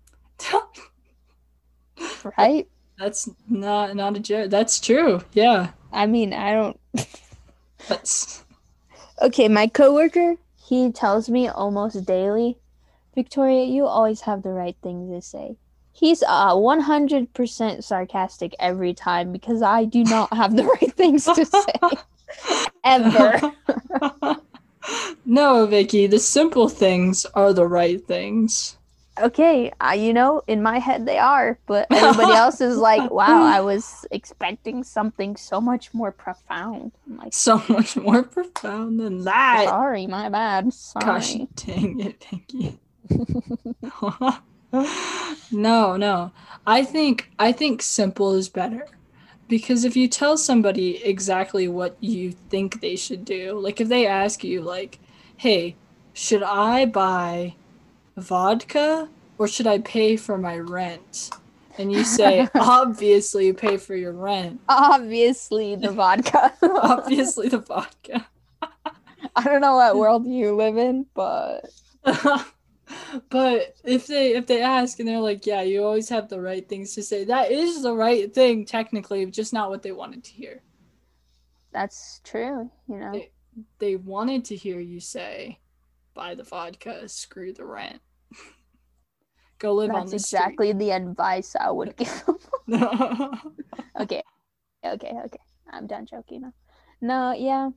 [2.38, 2.68] right?
[2.98, 4.50] That's not not a joke.
[4.50, 5.22] That's true.
[5.34, 5.72] Yeah.
[5.92, 6.80] I mean, I don't.
[7.88, 8.44] That's
[9.22, 12.58] Okay, my coworker, he tells me almost daily,
[13.16, 15.58] Victoria, you always have the right things to say.
[15.92, 21.46] He's uh 100% sarcastic every time because I do not have the right things to
[21.46, 21.74] say
[22.86, 23.52] ever.
[25.26, 28.78] no, Vicky, the simple things are the right things.
[29.22, 33.44] Okay, uh, you know, in my head they are, but everybody else is like, "Wow,
[33.44, 39.26] I was expecting something so much more profound." I'm like, So much more profound than
[39.26, 39.66] that.
[39.68, 40.74] "Sorry, my bad.
[40.74, 41.06] Sorry.
[41.06, 42.80] Gosh dang it, Vicky.
[45.52, 46.32] no, no.
[46.66, 48.88] I think I think simple is better.
[49.50, 54.06] Because if you tell somebody exactly what you think they should do, like if they
[54.06, 55.00] ask you like,
[55.36, 55.76] "Hey,
[56.14, 57.56] should I buy
[58.16, 59.10] vodka
[59.40, 61.32] or should I pay for my rent?"
[61.80, 64.62] And you say, "Obviously, you pay for your rent.
[64.70, 66.54] Obviously, the vodka.
[66.62, 68.28] Obviously, the vodka."
[69.36, 71.72] I don't know what world you live in, but
[73.30, 76.68] but if they if they ask and they're like, yeah, you always have the right
[76.68, 77.24] things to say.
[77.26, 80.62] That is the right thing technically, just not what they wanted to hear.
[81.72, 82.72] that's true.
[82.88, 83.32] You know, They-
[83.80, 85.60] They wanted to hear you say,
[86.14, 88.02] buy the vodka, screw the rent.
[89.60, 92.24] Go live on that's the exactly the advice I would give.
[92.68, 93.32] them.
[94.00, 94.24] okay,
[94.86, 95.40] okay, okay.
[95.70, 96.54] I'm done joking now.
[97.02, 97.70] No, yeah.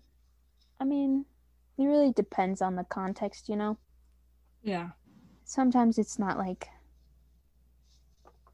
[0.81, 1.25] I mean,
[1.79, 3.49] it really depends on the context.
[3.49, 3.79] You know,
[4.63, 4.91] yeah.
[5.53, 6.69] Sometimes it's not like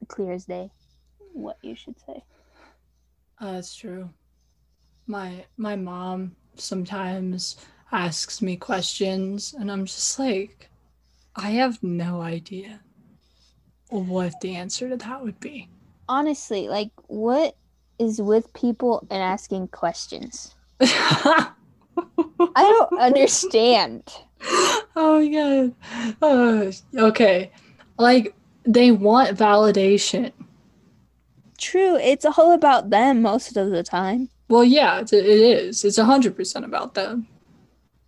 [0.07, 0.69] clear as day
[1.33, 2.23] what you should say.
[3.39, 4.09] Uh, that's true.
[5.07, 7.57] My my mom sometimes
[7.91, 10.69] asks me questions and I'm just like
[11.35, 12.81] I have no idea
[13.89, 15.69] what the answer to that would be.
[16.07, 17.55] Honestly, like, what
[17.97, 20.55] is with people and asking questions?
[20.81, 21.53] I
[22.55, 24.03] don't understand.
[24.99, 25.67] my yeah.
[26.21, 27.51] Uh, okay.
[27.97, 30.31] Like they want validation.
[31.57, 34.29] True, it's all about them most of the time.
[34.47, 35.83] Well, yeah, it it is.
[35.83, 37.27] It's 100% about them.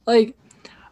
[0.08, 0.36] Like,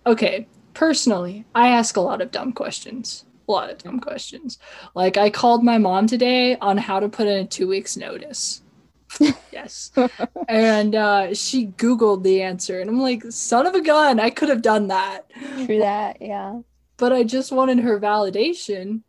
[0.06, 3.26] okay, personally, I ask a lot of dumb questions.
[3.48, 4.60] A lot of dumb questions.
[4.94, 8.62] Like, I called my mom today on how to put in a two weeks notice.
[9.52, 9.92] yes.
[10.48, 14.50] and uh, she Googled the answer, and I'm like, son of a gun, I could
[14.50, 15.30] have done that.
[15.66, 16.60] True that, yeah.
[16.98, 19.02] But I just wanted her validation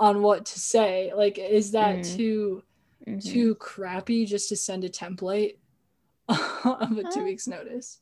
[0.00, 1.12] on what to say.
[1.14, 2.16] Like, is that Mm.
[2.16, 2.62] too
[3.06, 3.22] Mhm.
[3.32, 5.58] too crappy just to send a template
[6.28, 8.00] of a two weeks notice.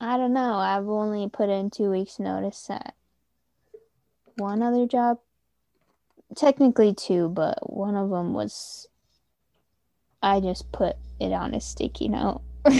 [0.00, 0.54] I don't know.
[0.54, 2.94] I've only put in two weeks' notice at
[4.36, 5.18] one other job.
[6.34, 8.88] technically two, but one of them was
[10.22, 12.42] I just put it on a sticky note.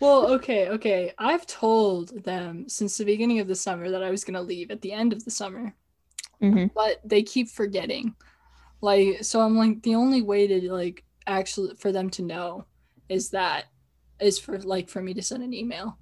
[0.00, 1.12] well, okay, okay.
[1.18, 4.70] I've told them since the beginning of the summer that I was going to leave
[4.70, 5.74] at the end of the summer,
[6.42, 6.70] Mhm.
[6.74, 8.14] but they keep forgetting.
[8.80, 12.64] Like, so I'm like, the only way to like actually for them to know
[13.08, 13.66] is that
[14.20, 15.98] is for like for me to send an email.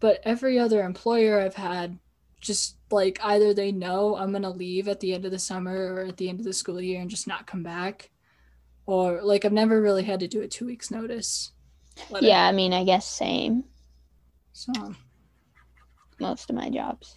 [0.00, 1.98] But every other employer I've had,
[2.40, 6.00] just like either they know I'm gonna leave at the end of the summer or
[6.06, 8.10] at the end of the school year and just not come back,
[8.86, 11.52] or like I've never really had to do a two weeks notice.
[12.20, 13.64] yeah, I mean, I guess same.
[14.52, 14.94] So,
[16.18, 17.16] Most of my jobs.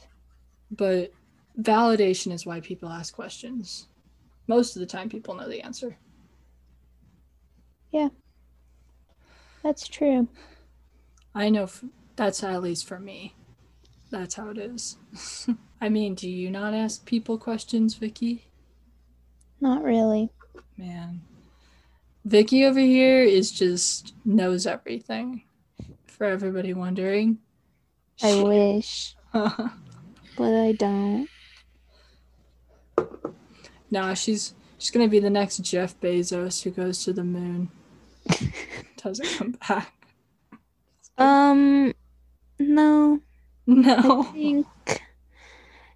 [0.71, 1.11] but
[1.59, 3.87] validation is why people ask questions.
[4.47, 5.97] Most of the time, people know the answer.
[7.91, 8.09] Yeah,
[9.63, 10.27] that's true.
[11.33, 11.83] I know f-
[12.15, 13.35] that's at least for me.
[14.11, 14.97] That's how it is.
[15.81, 18.47] I mean, do you not ask people questions, Vicky?
[19.61, 20.29] Not really.
[20.77, 21.21] Man.
[22.25, 25.43] Vicky over here is just knows everything.
[26.07, 27.39] For everybody wondering.
[28.21, 29.71] I wish, but
[30.39, 31.29] I don't.
[33.89, 37.69] nah, she's she's gonna be the next Jeff Bezos who goes to the moon.
[38.97, 39.93] Doesn't come back.
[41.17, 41.93] Um,
[42.59, 43.21] no.
[44.03, 44.25] I No.
[44.31, 44.67] think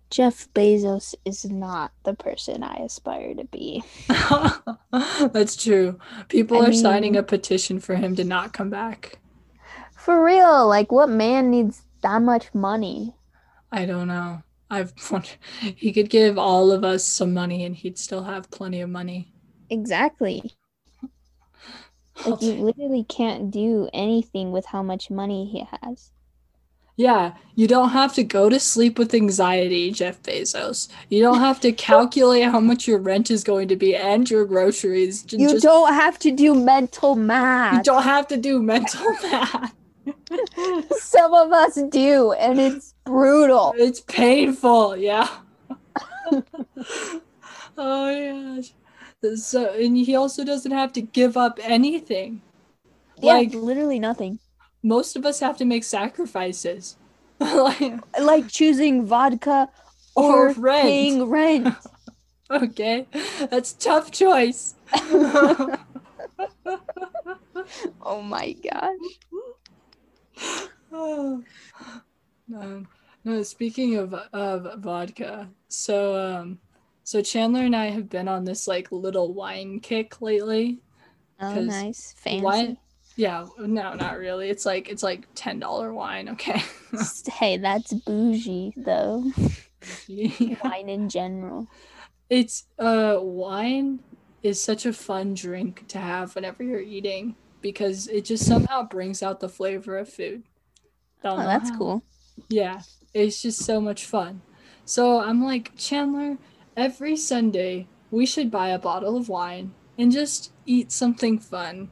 [0.09, 3.83] Jeff Bezos is not the person I aspire to be.
[4.89, 5.97] That's true.
[6.29, 9.19] People I are signing a petition for him to not come back.
[9.95, 13.15] For real, like what man needs that much money?
[13.73, 14.41] I don't know.
[14.69, 18.79] I've wondered, he could give all of us some money and he'd still have plenty
[18.81, 19.33] of money.
[19.69, 20.55] Exactly.
[22.25, 26.11] Like you literally can't do anything with how much money he has.
[26.95, 30.89] Yeah, you don't have to go to sleep with anxiety, Jeff Bezos.
[31.09, 34.45] You don't have to calculate how much your rent is going to be and your
[34.45, 35.25] groceries.
[35.31, 37.77] You just- don't have to do mental math.
[37.77, 39.73] you don't have to do mental math.
[40.99, 43.73] Some of us do, and it's brutal.
[43.77, 45.27] It's painful, yeah.
[47.77, 48.61] oh yeah.
[49.35, 52.41] So and he also doesn't have to give up anything.
[53.21, 54.39] Yeah, Like literally nothing.
[54.83, 56.97] Most of us have to make sacrifices.
[57.39, 59.69] like, Like choosing vodka
[60.15, 60.81] Or or, rent.
[60.83, 61.75] paying rent.
[62.51, 63.07] okay,
[63.49, 64.75] that's tough choice.
[68.01, 69.19] oh my gosh.
[70.91, 71.43] Oh.
[72.47, 72.85] no,
[73.23, 73.43] no.
[73.43, 76.59] Speaking of of vodka, so um,
[77.03, 80.79] so Chandler and I have been on this like little wine kick lately.
[81.39, 82.13] Oh, nice.
[82.17, 82.41] Fancy.
[82.43, 82.77] Wine,
[83.15, 84.49] yeah, no, not really.
[84.49, 86.29] It's like it's like ten dollar wine.
[86.29, 86.61] Okay.
[87.39, 89.31] hey, that's bougie, though.
[90.63, 91.67] Wine in general.
[92.29, 93.99] it's uh wine
[94.41, 99.21] is such a fun drink to have whenever you're eating because it just somehow brings
[99.21, 100.43] out the flavor of food.
[101.21, 101.77] Don't Oh, that's how.
[101.77, 102.03] cool.
[102.49, 102.81] Yeah,
[103.13, 104.41] it's just so much fun.
[104.85, 106.37] So I'm like, Chandler,
[106.75, 111.89] every Sunday we should buy a bottle of wine and just eat something fun.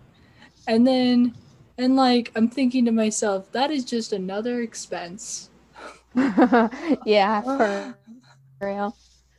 [0.68, 1.36] And then,
[1.78, 5.50] and like, I'm thinking to myself, that is just another expense.
[7.06, 7.96] yeah, for
[8.62, 8.96] real.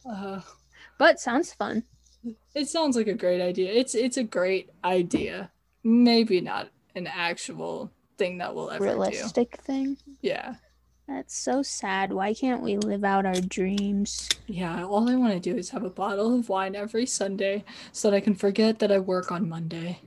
[0.08, 0.40] Uh,
[0.98, 1.84] But sounds fun.
[2.54, 3.72] it sounds like a great idea.
[3.72, 5.50] It's it's a great idea.
[5.84, 8.90] Maybe not an actual thing that we'll ever do.
[8.90, 9.96] Realistic thing.
[10.20, 10.54] Yeah.
[11.08, 12.12] That's so sad.
[12.12, 14.28] Why can't we live out our dreams?
[14.46, 18.10] Yeah, all I want to do is have a bottle of wine every Sunday so
[18.10, 20.00] that I can forget that I work on Monday.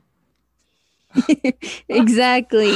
[1.89, 2.73] exactly.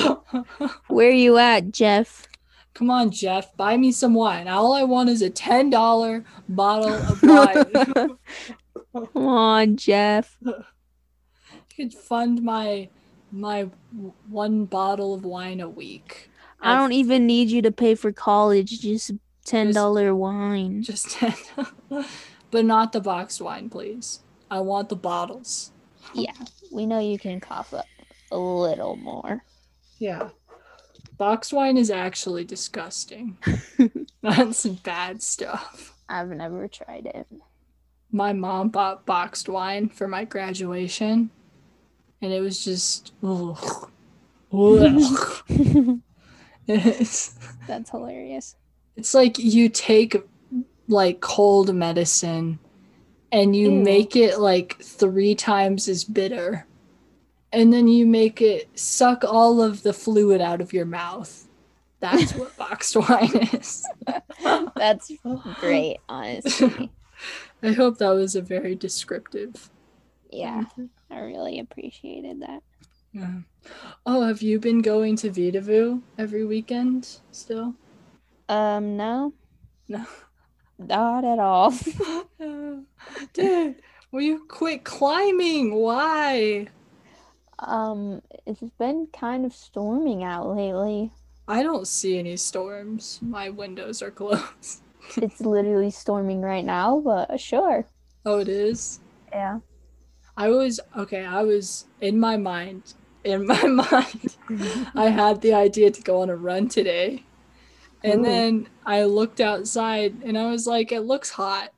[0.87, 2.27] Where are you at, Jeff?
[2.73, 4.47] Come on, Jeff, buy me some wine.
[4.47, 8.17] All I want is a $10 bottle of wine.
[9.13, 10.37] Come on, Jeff.
[10.41, 10.53] you
[11.75, 12.89] could fund my
[13.31, 13.69] my
[14.27, 16.29] one bottle of wine a week.
[16.61, 18.79] I don't even need you to pay for college.
[18.81, 19.11] Just
[19.45, 20.81] ten dollar wine.
[20.81, 21.33] just 10
[22.51, 24.21] but not the boxed wine, please.
[24.49, 25.71] I want the bottles.
[26.13, 26.33] Yeah,
[26.71, 27.85] we know you can cough up
[28.31, 29.43] a little more.
[29.97, 30.29] Yeah.
[31.17, 33.37] Boxed wine is actually disgusting.
[34.21, 35.93] That's bad stuff.
[36.07, 37.27] I've never tried it.
[38.11, 41.29] My mom bought boxed wine for my graduation,
[42.21, 43.13] and it was just.
[43.23, 43.91] Ugh.
[44.51, 45.43] Ugh.
[46.67, 47.29] it's,
[47.67, 48.55] That's hilarious.
[48.95, 50.15] it's like you take
[50.87, 52.57] like cold medicine
[53.31, 53.83] and you Ew.
[53.83, 56.65] make it like three times as bitter.
[57.51, 61.47] And then you make it suck all of the fluid out of your mouth.
[61.99, 63.85] That's what boxed wine is.
[64.75, 65.11] That's
[65.59, 66.91] great, honestly.
[67.63, 69.69] I hope that was a very descriptive.
[70.31, 70.63] Yeah,
[71.09, 72.61] I really appreciated that.
[73.11, 73.39] Yeah.
[74.05, 77.73] Oh, have you been going to Vedauwoo every weekend still?
[78.47, 79.33] Um, no,
[79.87, 80.05] No.
[80.77, 81.73] not at all.
[83.33, 83.75] Dude,
[84.11, 85.73] will you quit climbing?
[85.75, 86.67] Why?
[87.59, 91.11] Um, it's been kind of storming out lately.
[91.47, 93.19] I don't see any storms.
[93.21, 94.81] My windows are closed.
[95.17, 97.85] It's literally storming right now, but sure.
[98.25, 98.99] Oh, it is?
[99.31, 99.59] Yeah.
[100.37, 102.93] I was okay, I was in my mind.
[103.23, 104.37] In my mind,
[104.95, 107.23] I had the idea to go on a run today.
[108.03, 108.23] And Ooh.
[108.23, 111.73] then I looked outside and I was like, it looks hot.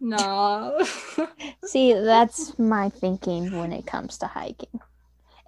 [0.00, 0.82] Nah.
[1.64, 4.80] See, that's my thinking when it comes to hiking.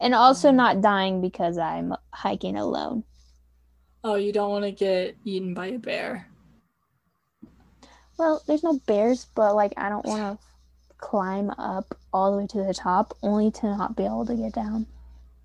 [0.01, 0.57] And also mm-hmm.
[0.57, 3.05] not dying because I'm hiking alone.
[4.05, 6.29] oh, you don't want to get eaten by a bear.
[8.19, 10.47] Well, there's no bears, but like I don't want to
[10.99, 14.55] climb up all the way to the top only to not be able to get
[14.55, 14.87] down.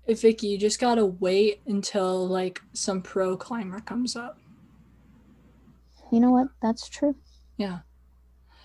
[0.06, 4.38] If Vicky, you just gotta wait until like some pro climber comes up.
[6.10, 6.48] You know what?
[6.60, 7.16] That's true.
[7.56, 7.80] Yeah.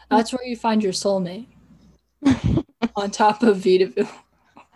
[0.09, 1.47] That's where you find your soulmate.
[2.95, 4.07] on top of Vedauwoo.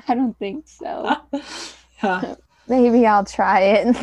[0.08, 1.16] I don't think so.
[2.04, 2.36] yeah.
[2.68, 3.96] Maybe I'll try it.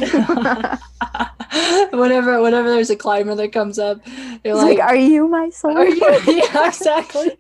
[1.93, 5.49] whenever whenever there's a climber that comes up, you're It's like, like, are you my
[5.51, 5.77] soul?
[5.79, 7.31] are you yeah, exactly.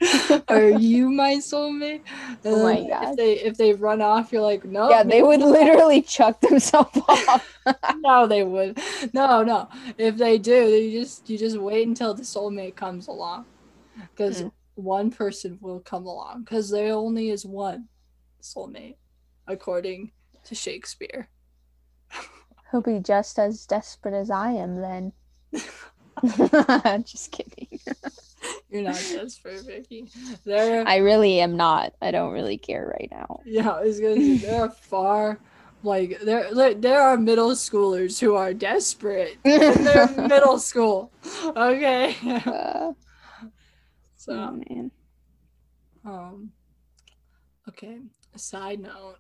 [0.49, 2.03] Are you my soulmate?
[2.45, 3.11] And Oh my gosh.
[3.11, 4.89] If they if they run off, you're like, no.
[4.91, 7.47] yeah, they would literally chuck themselves off.
[7.97, 8.79] no, they would.
[9.13, 9.69] No, no.
[9.99, 13.47] If they do, you just you just wait until the soulmate comes along,
[14.17, 14.53] because Mm.
[14.75, 16.45] one person will come along.
[16.45, 17.89] Because there only is one
[18.55, 18.97] soulmate,
[19.47, 20.13] according
[20.45, 21.29] to Shakespeare.
[22.71, 25.13] He'll be just as desperate as I am then.
[27.05, 27.81] just kidding.
[28.71, 30.11] You're not desperate, Vicky.
[30.45, 31.95] There, I really am not.
[32.03, 33.41] I don't really care right now.
[33.45, 35.39] yeah, I was gonna say there are far.
[35.85, 39.39] Like there, there, there are middle schoolers who are desperate.
[39.45, 41.13] in their middle school.
[41.47, 42.17] Okay.
[42.25, 42.93] Uh,
[44.17, 44.91] so, oh man.
[46.05, 46.51] Um,
[47.69, 47.99] okay.
[48.39, 49.17] A side note.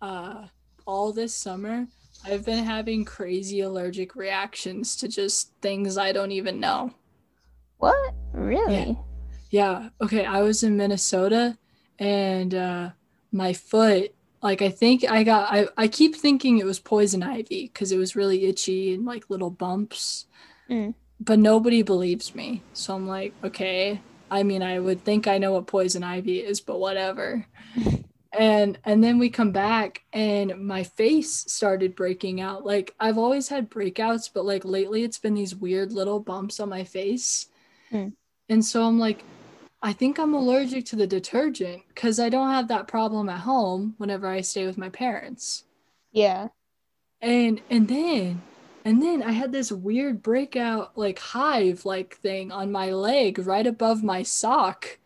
[0.00, 0.46] Uh,
[0.86, 1.86] all this summer,
[2.24, 6.94] I've been having crazy allergic reactions to just things I don't even know.
[7.76, 8.14] What?
[8.32, 8.98] Really?
[9.50, 9.90] Yeah.
[10.00, 10.24] Okay.
[10.24, 11.58] I was in Minnesota,
[11.98, 12.90] and uh,
[13.32, 14.14] my foot.
[14.40, 15.52] Like I think I got.
[15.52, 19.28] I I keep thinking it was poison ivy because it was really itchy and like
[19.28, 20.24] little bumps.
[20.70, 20.94] Mm.
[21.20, 24.00] But nobody believes me, so I'm like, okay.
[24.30, 27.44] I mean, I would think I know what poison ivy is, but whatever.
[28.38, 33.48] and and then we come back and my face started breaking out like i've always
[33.48, 37.46] had breakouts but like lately it's been these weird little bumps on my face
[37.90, 38.08] Hmm.
[38.48, 39.22] and so i'm like
[39.82, 43.94] i think i'm allergic to the detergent because i don't have that problem at home
[43.98, 45.64] whenever i stay with my parents
[46.12, 46.48] Yeah.
[47.20, 48.42] and and then
[48.84, 53.66] and then i had this weird breakout like hive like thing on my leg right
[53.66, 54.98] above my sock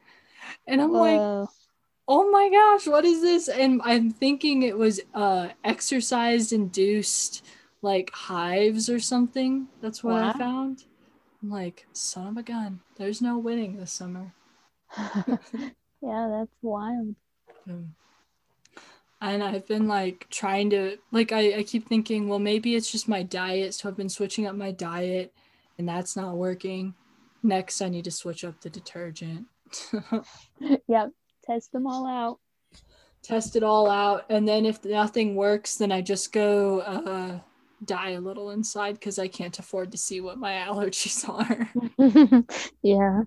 [0.66, 1.49] and i'm like Whoa.
[2.09, 3.49] Oh my gosh, what is this?
[3.49, 7.45] And I'm thinking it was uh exercise induced
[7.83, 9.69] like hives or something.
[9.81, 10.29] That's what Wow.
[10.35, 10.85] I found.
[11.43, 12.83] I'm like, son of a gun.
[12.97, 14.35] There's no winning this summer.
[16.01, 17.15] yeah, that's wild.
[17.69, 17.95] Um,
[19.21, 23.09] And I've been like trying to like I, I keep thinking, well, maybe it's just
[23.09, 23.75] my diet.
[23.75, 25.35] So I've been switching up my diet
[25.77, 26.95] and that's not working.
[27.43, 29.47] Next I need to switch up the detergent.
[30.89, 31.11] yep.
[31.49, 32.38] Test them all out.
[33.22, 37.38] test it all out and then if nothing works then i just go uh
[37.84, 41.68] die a little inside because i can't afford to see what my allergies are
[42.82, 43.22] yeah.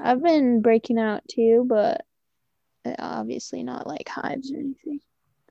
[0.00, 2.04] I've been breaking out too, but
[2.84, 5.00] uh, obviously not like hives or anything.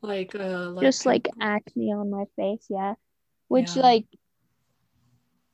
[0.01, 2.95] like uh Just like acne on my face, yeah.
[3.49, 3.81] Which Yeah.
[3.83, 4.05] like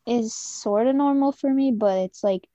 [0.06, 2.48] is sort of normal for me, but it's like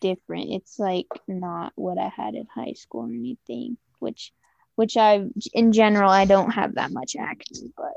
[0.00, 0.50] different.
[0.50, 4.32] It's like not what I had in high school or anything, which
[4.76, 7.92] which I in general I don't have that much acne, but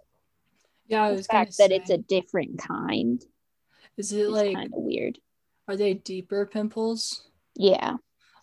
[0.88, 3.22] yeah the fact that it's a different kind
[3.98, 5.18] is it is like kind of weird.
[5.68, 7.96] are they deeper pimples Yeah,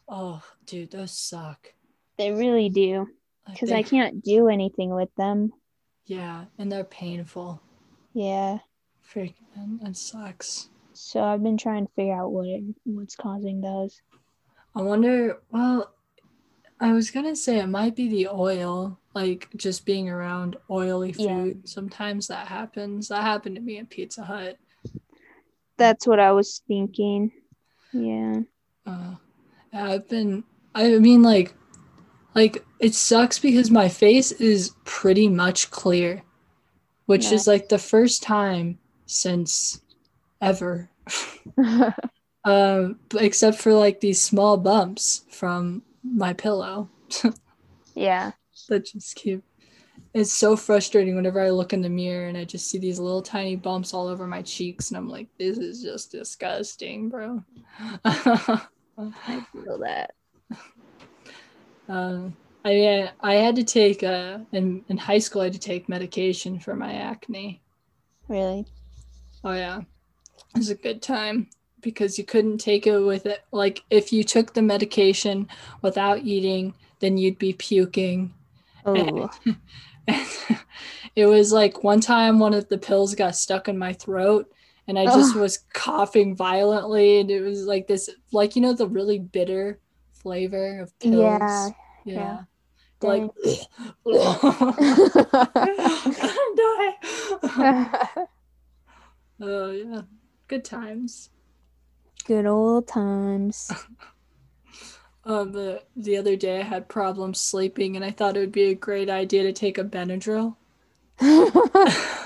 [0.09, 1.75] oh dude those suck
[2.17, 3.09] they really do
[3.51, 5.53] because I can't do anything with them.
[6.07, 7.61] yeah and they're painful
[8.15, 8.59] Yeah.
[9.13, 10.71] freaking that sucks
[11.03, 14.03] So I've been trying to figure out what it, what's causing those.
[14.77, 15.41] I wonder.
[15.51, 15.95] Well,
[16.79, 21.45] I was gonna say it might be the oil, like just being around oily Yeah.
[21.45, 21.69] food.
[21.69, 23.09] Sometimes that happens.
[23.09, 24.59] That happened to me at Pizza Hut.
[25.79, 27.33] That's what I was thinking.
[27.93, 28.41] Yeah.
[28.87, 29.15] Uh,
[29.73, 30.45] I've been.
[30.75, 31.55] I mean, like,
[32.35, 36.23] like it sucks because my face is pretty much clear,
[37.07, 39.81] which is like the first time since
[40.41, 40.91] ever.
[42.45, 46.89] um, except for like these small bumps from my pillow
[47.95, 48.33] yeah.
[48.69, 49.43] that just keep.
[50.13, 53.23] It's so frustrating whenever I look in the mirror and I just see these little
[53.23, 57.45] tiny bumps all over my cheeks, and I'm like, this is just disgusting, bro.
[58.05, 60.15] I feel that.
[61.89, 65.89] Um, I I had to take uh in in high school I had to take
[65.89, 67.63] medication for my acne.
[68.29, 68.67] Really?
[69.45, 69.81] Oh yeah,
[70.55, 71.49] it was a good time
[71.81, 73.41] because you couldn't take it with it.
[73.53, 75.49] Like if you took the medication
[75.83, 78.35] without eating, then you'd be puking.
[78.85, 79.31] Oh.
[80.07, 80.27] And
[81.17, 84.51] it was like one time one of the pills got stuck in my throat
[84.87, 85.41] and I just Ugh.
[85.41, 89.79] was coughing violently and it was like this like you know the really bitter
[90.13, 91.17] flavor of pills.
[91.17, 91.69] Yeah.
[92.05, 92.15] Yeah.
[92.15, 92.41] yeah.
[93.03, 93.31] Like
[97.45, 98.27] die.
[99.41, 100.03] oh yeah.
[100.51, 101.31] Good times.
[102.25, 103.71] Good old times.
[105.23, 108.71] Um the the other day I had problems sleeping and I thought it would be
[108.71, 110.57] a great idea to take a Benadryl.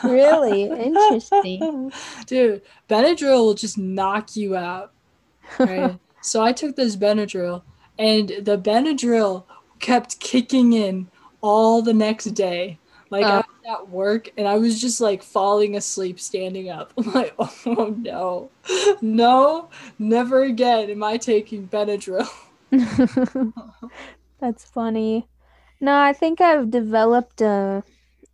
[0.05, 0.63] really?
[0.63, 1.93] Interesting.
[2.27, 4.93] Dude, Benadryl will just knock you out.
[5.59, 5.99] Right?
[6.23, 7.63] so I took this Benadryl
[7.99, 9.45] and the Benadryl
[9.81, 11.09] kept kicking in
[11.41, 12.79] all the next day.
[13.15, 13.43] Like I Oh.
[13.43, 16.93] was at work and I was just like falling asleep standing up.
[16.99, 18.51] I'm like, oh no.
[19.03, 22.29] No, never again am I taking Benadryl.
[24.41, 25.29] That's funny.
[25.81, 27.85] No, I think I've developed a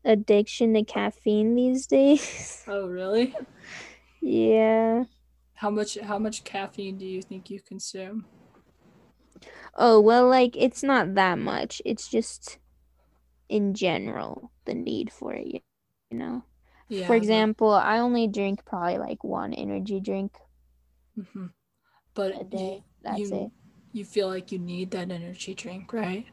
[0.04, 2.66] addiction to caffeine these days.
[2.66, 3.36] Oh really?
[4.20, 5.04] yeah.
[5.54, 8.26] How much how much caffeine do you think you consume?
[9.74, 11.80] Oh, well, like it's not that much.
[11.84, 12.58] It's just
[13.50, 16.44] in general the need for it, you know.
[16.88, 17.06] Yeah.
[17.06, 20.36] For example, I only drink probably like one energy drink
[21.16, 21.46] But, hmm
[22.14, 22.84] but a you- day.
[23.02, 23.50] That's you, it.
[23.92, 26.26] You feel like you need that energy drink, right?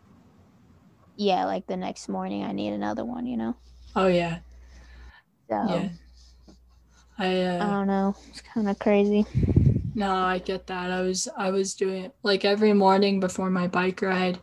[1.17, 3.57] Yeah, like the next morning I need another one, you know.
[3.95, 4.39] Oh yeah.
[5.49, 5.89] So Yeah.
[7.17, 8.15] I uh I don't know.
[8.29, 9.25] It's kind of crazy.
[9.93, 10.91] No, I get that.
[10.91, 14.39] I was I was doing like every morning before my bike ride,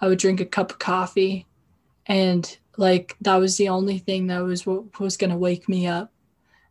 [0.00, 1.46] I would drink a cup of coffee
[2.06, 5.86] and like that was the only thing that was what was going to wake me
[5.86, 6.12] up.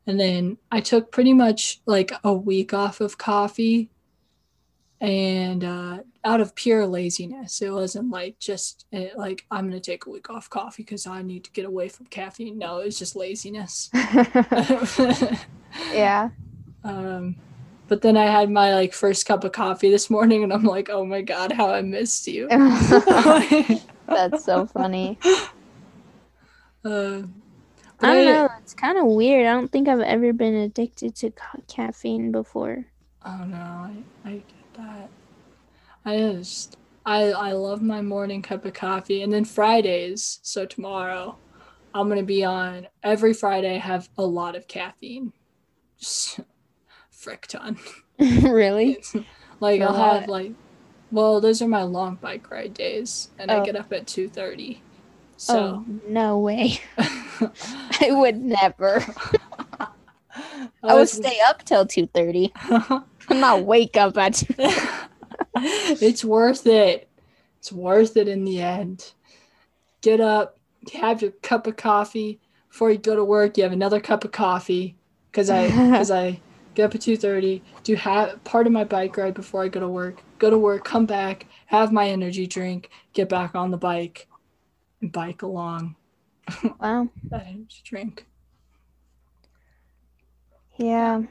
[0.08, 3.90] And then I took pretty much like a week off of coffee
[5.02, 7.62] and uh out of pure laziness.
[7.62, 11.06] It wasn't like just eh, like I'm going to take a week off coffee cuz
[11.06, 12.58] I need to get away from caffeine.
[12.58, 13.90] No, it was just laziness.
[15.92, 16.30] yeah.
[16.84, 17.36] Um,
[17.88, 20.90] but then I had my like first cup of coffee this morning, and I'm like,
[20.90, 22.48] oh my god, how I missed you.
[24.08, 25.20] That's so funny.
[26.86, 27.24] Uh,
[28.00, 28.50] I don't know.
[28.62, 29.48] It's kind of weird.
[29.48, 32.86] I don't think I've ever been addicted to ca- caffeine before.
[33.26, 35.10] Oh no, I, I get that.
[36.06, 40.40] I just I I love my morning cup of coffee, and then Fridays.
[40.44, 41.38] So tomorrow,
[41.96, 43.78] I'm gonna be on every Friday.
[43.78, 45.34] Have a lot of caffeine,
[45.98, 46.40] just
[47.10, 47.80] frick ton.
[48.20, 49.04] really?
[49.60, 50.52] like For I'll have like,
[51.16, 53.66] well, those are my long bike ride days, and I Oh.
[53.66, 54.82] get up at two thirty.
[55.38, 55.58] So.
[55.58, 56.80] Oh no way!
[56.98, 59.04] I would never.
[59.80, 59.88] I
[60.84, 62.52] would was- stay up till two thirty.
[62.70, 64.44] I'm not wake up at.
[65.56, 67.08] it's worth it.
[67.60, 69.14] It's worth it in the end.
[70.02, 70.60] Get up,
[70.94, 72.40] have your cup of coffee
[72.70, 73.58] before you go to work.
[73.58, 74.96] You have another cup of coffee
[75.32, 76.40] because I because I
[76.76, 77.64] get up at two thirty.
[77.84, 80.22] Do have part of my bike ride before I go to work.
[80.38, 84.28] Go to work, come back, have my energy drink, get back on the bike,
[85.02, 85.96] and bike along
[86.80, 87.10] Wow.
[87.30, 88.26] that energy drink.
[90.78, 91.24] Yeah.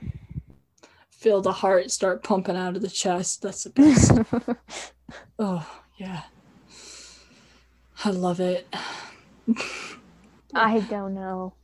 [1.11, 3.43] Feel the heart start pumping out of the chest.
[3.43, 4.13] That's the best.
[5.39, 6.23] oh yeah,
[8.05, 8.67] I love it.
[10.55, 11.55] I don't know.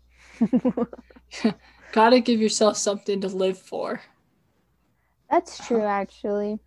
[1.92, 4.02] Gotta give yourself something to live for.
[5.30, 6.60] That's true, actually.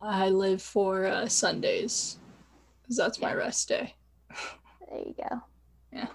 [0.00, 2.18] I live for uh, Sundays
[2.82, 3.94] because that's my rest day.
[4.88, 5.42] There you go.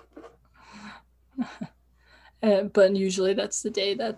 [2.43, 4.17] Uh, but usually that's the day that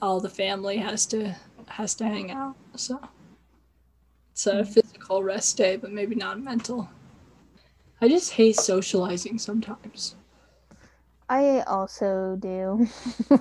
[0.00, 1.36] all the family has to
[1.66, 2.56] has to hang out.
[2.76, 2.98] So
[4.32, 6.88] It's a physical rest day, but maybe not mental.
[8.00, 10.16] I just hate socializing sometimes.
[11.28, 12.86] I also do.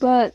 [0.00, 0.34] but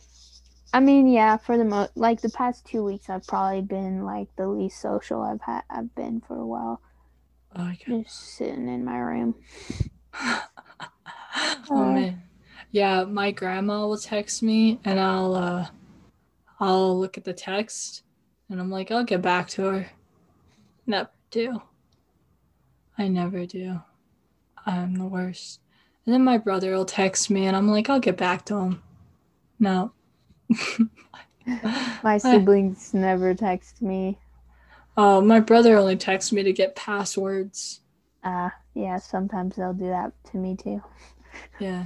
[0.74, 4.28] I mean, yeah, for the most like the past 2 weeks I've probably been like
[4.36, 6.82] the least social I've had I've been for a while.
[7.56, 9.36] Oh, I get- Just sitting in my room.
[10.14, 10.40] oh
[11.70, 12.24] man.
[12.72, 15.68] Yeah, my grandma will text me and I'll uh
[16.60, 18.04] I'll look at the text
[18.50, 19.92] and I'm like, I'll get back to her.
[20.86, 21.62] Never do.
[22.98, 23.82] I never do.
[24.70, 25.60] I'm the worst.
[26.06, 28.84] And then my brother will text me and I'm like, I'll get back to him.
[29.60, 29.92] No.
[32.04, 34.20] My siblings never text me.
[34.96, 37.82] Oh, my brother only texts me to get passwords.
[38.24, 40.84] Uh yeah, sometimes they'll do that to me too.
[41.60, 41.86] Yeah.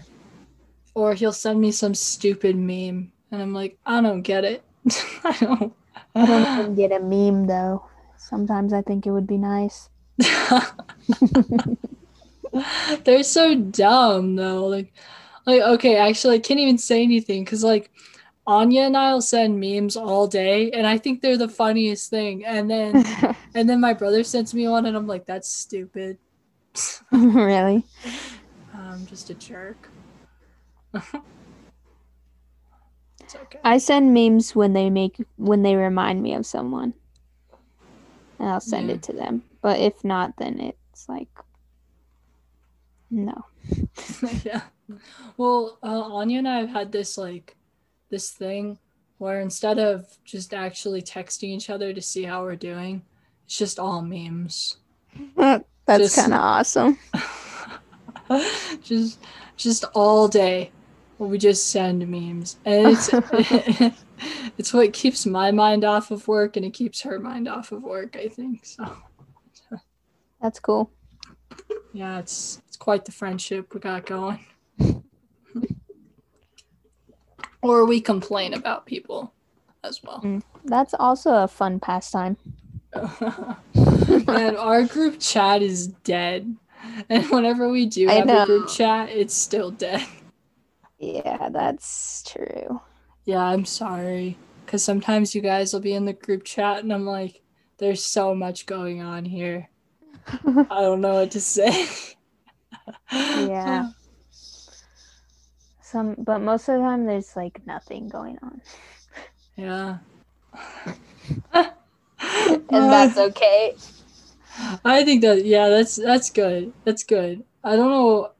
[0.95, 4.63] Or he'll send me some stupid meme and I'm like, I don't get it.
[5.23, 5.73] I don't.
[6.15, 7.85] I don't even get a meme though.
[8.17, 9.89] Sometimes I think it would be nice.
[13.03, 14.65] They're so dumb though.
[14.67, 14.93] Like,
[15.45, 17.91] like okay, actually, I can't even say anything because like
[18.45, 22.45] Anya and I'll send memes all day, and I think they're the funniest thing.
[22.45, 23.03] And then
[23.55, 26.17] and then my brother sends me one, and I'm like, that's stupid.
[27.11, 27.83] really?
[28.73, 29.89] I'm just a jerk.
[33.21, 33.59] it's okay.
[33.63, 36.93] I send memes when they make when they remind me of someone.
[38.39, 38.95] And I'll send Yeah.
[38.95, 39.43] it to them.
[39.61, 41.29] But if not, then it's like
[43.13, 43.45] no.
[44.43, 44.61] yeah.
[45.37, 47.55] Well, uh, Anya and I have had this like
[48.09, 48.79] this thing
[49.19, 53.03] where instead of just actually texting each other to see how we're doing,
[53.45, 54.77] it's just all memes.
[55.85, 56.97] That's kind of awesome.
[58.81, 59.19] just
[59.57, 60.71] just all day
[61.19, 63.09] we just send memes and it's
[64.57, 67.83] it's what keeps my mind off of work and it keeps her mind off of
[67.83, 68.97] work i think so
[70.43, 70.91] That's cool.
[71.93, 74.39] Yeah it's it's quite the friendship we got going
[77.61, 79.33] or we complain about people
[79.83, 80.41] as well mm.
[80.65, 82.37] That's also a fun pastime.
[82.93, 86.55] and our group chat is dead
[87.09, 90.05] and whenever we do have a group chat it's still dead
[91.03, 92.79] Yeah, that's true.
[93.25, 94.37] Yeah, I'm sorry.
[94.65, 97.41] Because sometimes you guys will be in the group chat and I'm like,
[97.77, 99.69] there's so much going on here.
[100.27, 101.87] I don't know what to say.
[103.11, 103.89] Yeah.
[105.81, 108.61] Some but most of the time there's like nothing going on.
[109.55, 109.97] Yeah.
[112.73, 113.75] And that's uh, okay.
[114.85, 116.73] I think that yeah, that's that's good.
[116.85, 117.43] That's good.
[117.63, 118.31] I don't know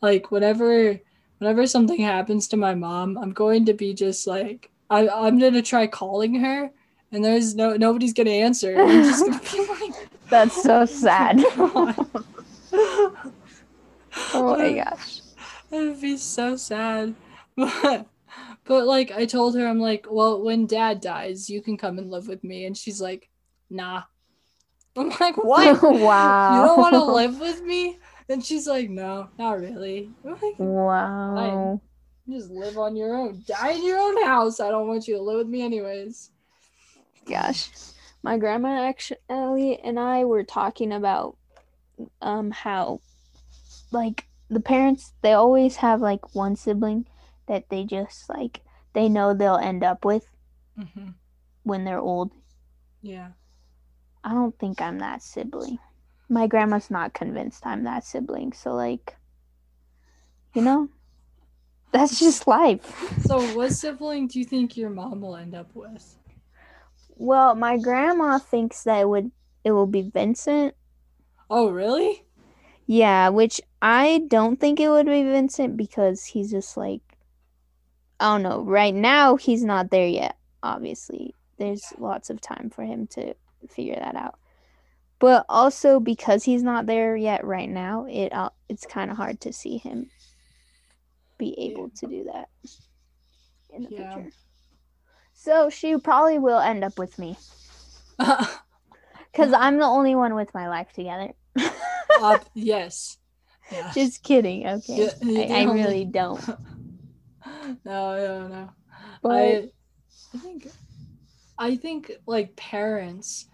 [0.00, 1.00] like whenever
[1.38, 5.62] whenever something happens to my mom, I'm going to be just like I I'm gonna
[5.62, 6.70] try calling her
[7.12, 8.74] and there's no nobody's gonna answer.
[10.30, 11.44] That's so sad.
[14.34, 15.20] Oh my gosh.
[15.70, 17.14] That would be so sad.
[17.56, 18.06] But,
[18.64, 22.10] but like I told her, I'm like, well, when dad dies, you can come and
[22.10, 22.64] live with me.
[22.64, 23.28] And she's like,
[23.68, 24.04] nah.
[24.96, 25.82] I'm like, what?
[25.82, 26.54] wow.
[26.54, 27.98] You don't want to live with me?
[28.28, 30.10] And she's like, no, not really.
[30.24, 31.80] I'm like, Wow.
[32.28, 33.42] just live on your own.
[33.46, 34.60] Die in your own house.
[34.60, 36.30] I don't want you to live with me anyways.
[37.26, 37.68] Gosh.
[38.22, 41.36] My grandma actually and I were talking about
[42.22, 43.00] um how
[43.92, 47.06] like the parents they always have like one sibling
[47.46, 48.60] that they just like
[48.94, 50.26] they know they'll end up with
[50.76, 51.10] hmm
[51.62, 52.32] when they're old.
[53.02, 53.32] Yeah.
[54.24, 55.78] I don't think I'm that sibling.
[56.28, 59.16] My grandma's not convinced I'm that sibling, so like
[60.54, 60.88] you know,
[61.92, 62.82] that's just life.
[63.26, 66.16] So, what sibling do you think your mom will end up with?
[67.20, 69.30] Well, my grandma thinks that it would
[69.62, 70.74] it will be Vincent.
[71.50, 72.24] Oh, really?
[72.86, 77.02] Yeah, which I don't think it would be Vincent because he's just like
[78.18, 78.62] I don't know.
[78.62, 81.34] Right now he's not there yet, obviously.
[81.58, 83.34] There's lots of time for him to
[83.68, 84.38] figure that out.
[85.18, 89.42] But also because he's not there yet right now, it uh, it's kind of hard
[89.42, 90.08] to see him
[91.36, 92.48] be able to do that
[93.74, 94.14] in the Yeah.
[94.14, 94.32] future.
[95.42, 97.38] So she probably will end up with me
[99.34, 101.32] cuz I'm the only one with my life together.
[102.20, 103.16] Uh, yes.
[103.72, 103.90] Yeah.
[103.94, 104.66] Just kidding.
[104.66, 105.08] Okay.
[105.22, 106.46] Yeah, I, I only- really don't.
[107.84, 108.70] no, no, no.
[109.22, 109.70] But I,
[110.34, 110.66] I think,
[111.58, 113.46] I think like parents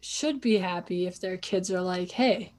[0.00, 2.54] should be happy if their kids are like, hey,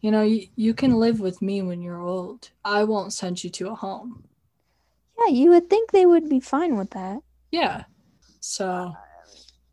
[0.00, 2.50] you know, you, you can live with me when you're old.
[2.64, 4.24] I won't send you to a home.
[5.18, 7.20] yeah, you would think they would be fine with that.
[7.52, 7.84] Yeah.
[8.46, 8.94] So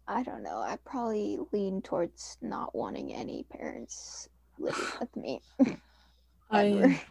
[0.07, 0.59] I don't know.
[0.59, 5.41] I probably lean towards not wanting any parents living with me.
[6.51, 7.01] I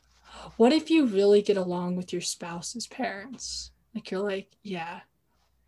[0.56, 3.72] what if you really get along with your spouse's parents?
[3.94, 5.00] Like you're like, yeah,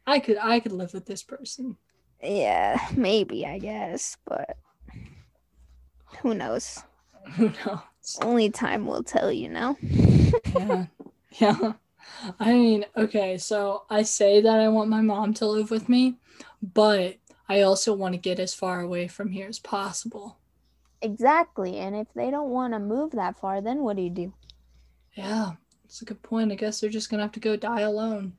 [0.07, 1.77] I could I could live with this person.
[2.23, 4.57] yeah, maybe I guess, but
[6.23, 6.85] who knows?
[7.33, 8.19] Who knows?
[8.23, 9.77] Only time will tell, you know.
[10.55, 10.87] Yeah.
[11.33, 11.73] yeah.
[12.39, 16.17] I mean, okay, so I say that I want my mom to live with me,
[16.63, 17.17] but
[17.49, 20.39] I also want to get as far away from here as possible.
[21.03, 21.79] Exactly.
[21.79, 24.33] And if they don't want to move that far, then what do you do?
[25.15, 26.53] Yeah, that's a good point.
[26.53, 28.35] I guess they're just gonna have to go die alone.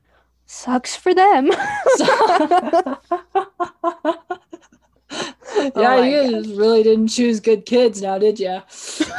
[0.46, 1.50] Sucks for them.
[5.76, 6.08] yeah, my
[6.40, 8.60] you really didn't choose good kids now, did you?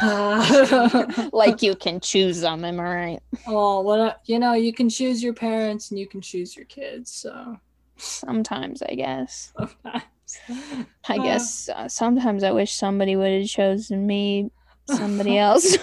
[1.32, 3.20] like you can choose them, am I right?
[3.46, 6.66] oh, what a- you know, you can choose your parents and you can choose your
[6.66, 7.12] kids.
[7.12, 7.56] So
[7.96, 9.52] Sometimes, I guess.
[9.56, 10.04] sometimes.
[11.08, 11.22] I Uh.
[11.22, 14.50] guess uh, sometimes I wish somebody would have chosen me,
[14.86, 15.76] somebody else.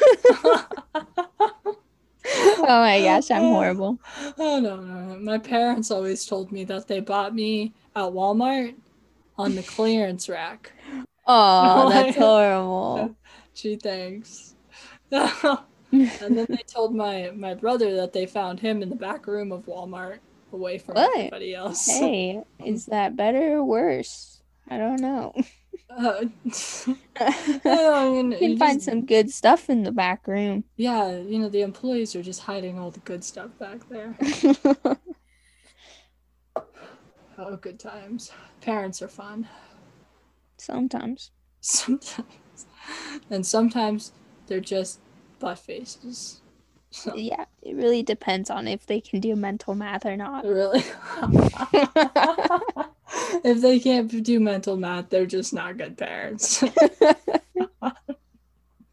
[2.25, 3.99] oh my gosh, I'm horrible.
[4.37, 5.19] Oh no, no, no.
[5.19, 8.75] My parents always told me that they bought me at Walmart
[9.41, 10.71] on the clearance rack.
[11.27, 13.15] Oh, that's horrible.
[13.55, 14.55] Gee, thanks.
[15.11, 15.59] and
[15.91, 19.65] then they told my my brother that they found him in the back room of
[19.65, 20.19] Walmart,
[20.53, 21.17] away from What?
[21.17, 21.85] everybody else.
[21.85, 24.41] Hey, is that better or worse?
[24.69, 25.33] I don't know.
[25.89, 26.23] Uh,
[26.85, 30.63] you mean, can find just- some good stuff in the back room.
[30.77, 34.15] Yeah, you know the employees are just hiding all the good stuff back there.
[37.43, 38.31] Oh, good times.
[38.61, 39.47] Parents are fun.
[40.59, 41.31] Sometimes.
[41.59, 42.29] Sometimes,
[43.31, 44.11] and sometimes
[44.45, 44.99] they're just
[45.39, 46.41] butt faces.
[46.91, 50.45] So, Yeah, it really depends on if they can do mental math or not.
[50.45, 50.83] really.
[53.43, 56.63] if they can't do mental math, they're just not good parents.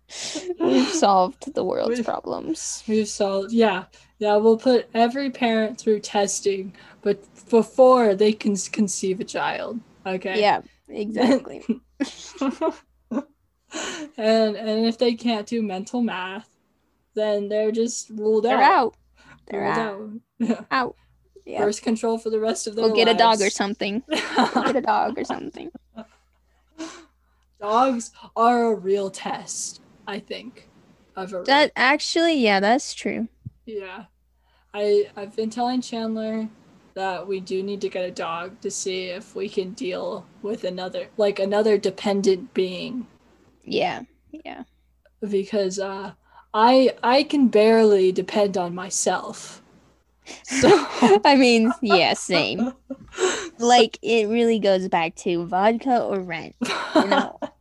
[0.61, 2.83] We've solved the world's We've- problems.
[2.89, 3.85] We've solved, yeah,
[4.19, 4.37] yeah.
[4.37, 9.81] We'll put every parent through testing, but before they can conceive a child.
[10.07, 10.41] Okay.
[10.41, 11.63] Yeah, exactly.
[14.17, 16.49] and and if they can't do mental math,
[17.15, 18.63] then they're just ruled They're out.
[18.63, 18.95] out.
[19.47, 20.11] They're Ruled out.
[20.39, 20.61] Yeah.
[20.71, 20.97] Out.
[21.45, 21.65] Yeah.
[21.65, 24.03] Birth control for the rest of their Go get a dog or something.
[24.09, 25.71] Go get a dog or something.
[27.61, 30.69] Dogs are a real test, I think.
[31.15, 33.29] Of a That actually, yeah, that's true.
[33.67, 34.07] yeah.
[34.75, 36.49] I I've been telling Chandler
[36.95, 40.65] that we do need to get a dog to see if we can deal with
[40.65, 43.07] another like another dependent being
[43.65, 44.03] Yeah.
[44.33, 44.65] Yeah.
[45.29, 46.13] because uh
[46.55, 49.63] I I can barely depend on myself.
[50.45, 50.69] So
[51.25, 52.73] I mean, yeah, same.
[53.59, 56.57] Like it really goes back to vodka or rent.
[56.95, 57.41] You know.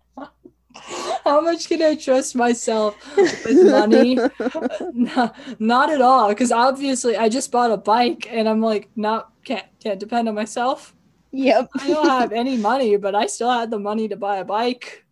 [1.24, 4.16] How much can I trust myself with money?
[4.94, 6.30] no, not at all.
[6.30, 10.36] Because obviously, I just bought a bike, and I'm like, not can't can't depend on
[10.36, 10.96] myself.
[11.32, 11.70] Yep.
[11.80, 15.06] I don't have any money, but I still had the money to buy a bike.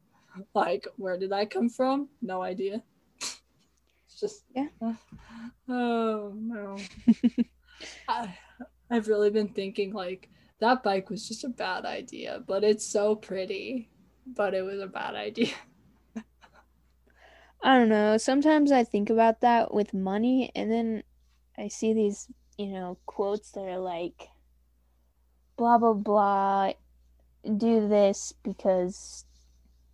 [0.53, 2.09] Like, where did that come from?
[2.21, 2.81] No idea.
[3.19, 4.67] It's just Yeah.
[4.81, 4.93] Uh,
[5.69, 6.77] oh no.
[8.07, 8.37] I,
[8.89, 13.15] I've really been thinking like that bike was just a bad idea, but it's so
[13.15, 13.89] pretty.
[14.25, 15.53] But it was a bad idea.
[17.63, 18.17] I don't know.
[18.17, 21.03] Sometimes I think about that with money, and then
[21.57, 24.29] I see these, you know, quotes that are like,
[25.57, 26.73] blah, blah, blah,
[27.57, 29.25] do this because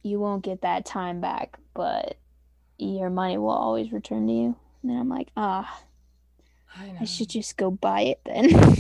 [0.04, 2.18] you won't get that time back, but
[2.78, 4.56] your money will always return to you.
[4.82, 5.82] And then I'm like, ah,
[6.76, 6.98] I know.
[7.02, 8.76] I should just go buy it then.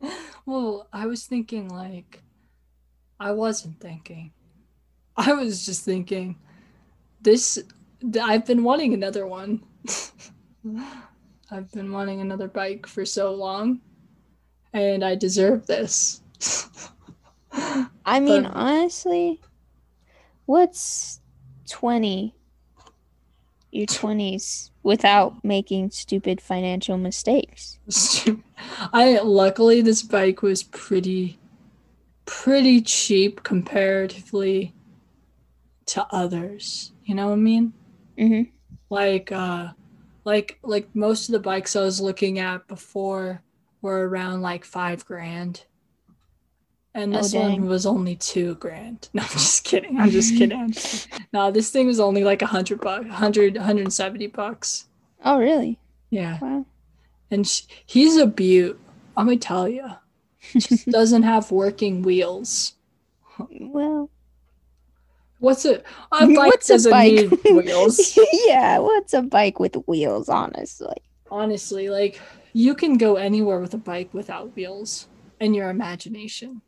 [0.46, 2.22] well, I was thinking like
[3.18, 4.32] I wasn't thinking.
[5.16, 6.36] I was just thinking
[7.22, 7.58] this,
[8.22, 9.62] I've been wanting another one.
[11.50, 13.80] I've been wanting another bike for so long
[14.72, 16.20] and I deserve this.
[18.04, 19.40] I mean, But- honestly,
[20.44, 21.20] what's
[21.70, 22.34] 20,
[23.72, 27.78] your 20s, without making stupid financial mistakes?
[28.92, 31.38] I luckily this bike was pretty
[32.26, 34.74] pretty cheap comparatively
[35.86, 36.92] to others.
[37.04, 37.72] You know what I mean?
[38.18, 38.50] Mm-hmm.
[38.88, 39.68] like uh
[40.24, 43.42] like like most of the bikes I was looking at before
[43.82, 45.64] were around like five grand.
[46.94, 47.60] And Oh, this dang.
[47.60, 49.08] one was only two grand.
[49.14, 49.98] No, I'm just kidding.
[50.00, 50.58] I'm just kidding.
[50.58, 51.26] I'm just kidding.
[51.32, 54.86] No, this thing was only like a hundred bucks, 100, 170 bucks.
[55.24, 55.78] Oh, really?
[56.10, 56.38] Yeah.
[56.40, 56.64] Wow.
[57.30, 58.80] And sh- he's a beaut.
[59.16, 59.84] I'm gonna tell you.
[60.54, 62.74] Just doesn't have working wheels.
[63.50, 64.10] Well,
[65.38, 65.84] What's it?
[66.12, 67.12] A bike What's a doesn't bike?
[67.12, 68.18] need wheels.
[68.46, 70.96] yeah, what's a bike with wheels, honestly?
[71.30, 72.20] Honestly, like
[72.52, 75.08] you can go anywhere with a bike without wheels
[75.40, 76.62] in your imagination.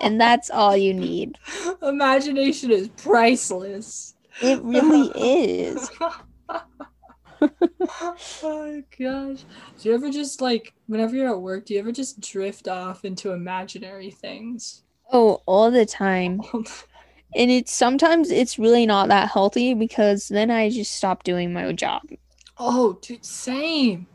[0.00, 1.38] And that's all you need.
[1.82, 4.14] Imagination is priceless.
[4.40, 5.90] It really is.
[7.80, 9.44] oh my gosh.
[9.80, 13.04] Do you ever just like whenever you're at work, do you ever just drift off
[13.04, 14.82] into imaginary things?
[15.12, 16.40] Oh, all the time.
[17.36, 21.70] And it's sometimes it's really not that healthy because then I just stop doing my
[21.72, 22.02] job.
[22.56, 24.06] oh, dude, same.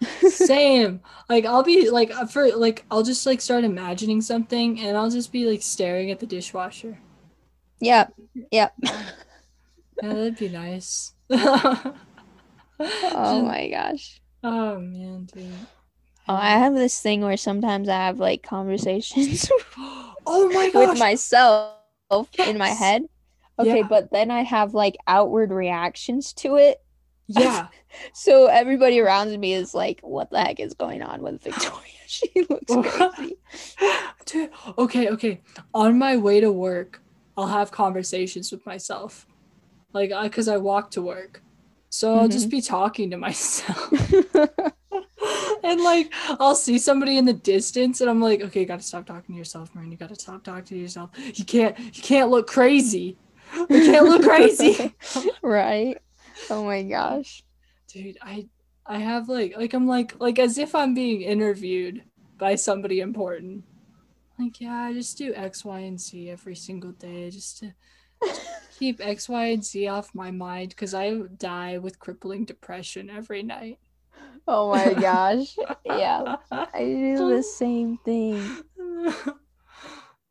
[0.28, 1.00] Same.
[1.28, 5.10] like I'll be like uh, for like I'll just like start imagining something and I'll
[5.10, 6.98] just be like staring at the dishwasher.
[7.80, 8.14] Yep.
[8.50, 8.74] Yep.
[10.02, 11.14] Yeah, that'd be nice.
[13.12, 14.20] Oh my gosh.
[14.42, 15.52] Oh man, dude.
[16.28, 20.88] Oh, I have this thing where sometimes I have like conversations oh my gosh.
[20.90, 21.74] with myself
[22.46, 23.04] in my head.
[23.58, 23.86] Okay, Yeah.
[23.88, 26.82] but then I have like outward reactions to it.
[27.28, 27.68] yeah.
[28.12, 31.80] So everybody around me is like, what the heck is going on with Victoria?
[32.06, 33.36] She looks crazy.
[34.26, 35.40] Dude, okay, okay.
[35.72, 37.00] On my way to work,
[37.36, 39.26] I'll have conversations with myself.
[39.92, 41.42] Like I cuz I walk to work.
[41.94, 42.56] So I'll just mm-hmm.
[42.56, 43.92] be talking to myself.
[45.62, 49.06] and like I'll see somebody in the distance and I'm like, okay, you gotta stop
[49.06, 49.92] talking to yourself, man.
[49.92, 51.10] You gotta stop talking to yourself.
[51.16, 53.16] You can't you can't look crazy.
[53.54, 54.92] You can't look crazy.
[55.42, 55.96] right?
[56.50, 57.44] Oh my gosh.
[57.86, 58.48] Dude, I
[58.84, 62.02] I have like like I'm like like as if I'm being interviewed
[62.38, 63.62] by somebody important.
[64.36, 67.72] Like, yeah, I just do X, Y, and Z every single day just to
[68.78, 73.42] keep X, Y, and Z off my mind because I die with crippling depression every
[73.42, 73.78] night.
[74.46, 75.56] Oh my gosh.
[75.84, 76.36] Yeah.
[76.50, 78.42] I do the same thing.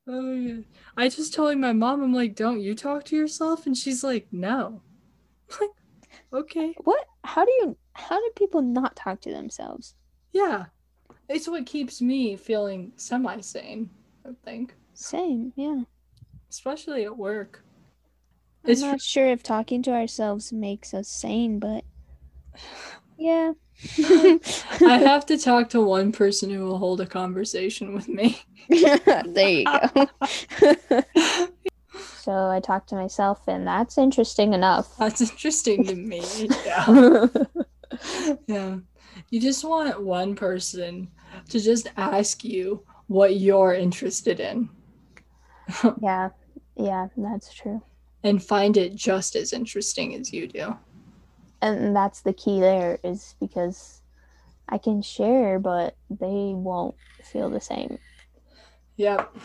[0.08, 0.62] oh yeah.
[0.98, 3.66] I just told my mom, I'm like, don't you talk to yourself?
[3.66, 4.82] And she's like, no.
[5.52, 6.76] I'm like, okay.
[6.84, 7.06] What?
[7.24, 9.96] How do you how do people not talk to themselves?
[10.32, 10.66] Yeah.
[11.30, 13.90] It's what keeps me feeling semi sane,
[14.26, 14.76] I think.
[14.94, 15.84] Same, yeah.
[16.50, 17.64] Especially at work.
[18.64, 21.84] I'm It's not sure if talking to ourselves makes us sane, but
[23.18, 23.54] yeah.
[23.98, 28.42] I have to talk to one person who will hold a conversation with me.
[28.70, 30.08] there you go.
[32.18, 34.96] so I talk to myself, and that's interesting enough.
[34.98, 36.24] That's interesting to me.
[36.66, 37.28] Yeah.
[38.48, 38.78] yeah.
[39.30, 41.10] You just want one person
[41.50, 44.70] to just ask you what you're interested in
[46.02, 46.30] yeah,
[46.76, 47.82] yeah, that's true.
[48.24, 50.76] And find it just as interesting as you do.
[51.62, 54.02] And that's the key there is because
[54.70, 57.98] I can share, but they won't feel the same.
[58.98, 59.36] Yep.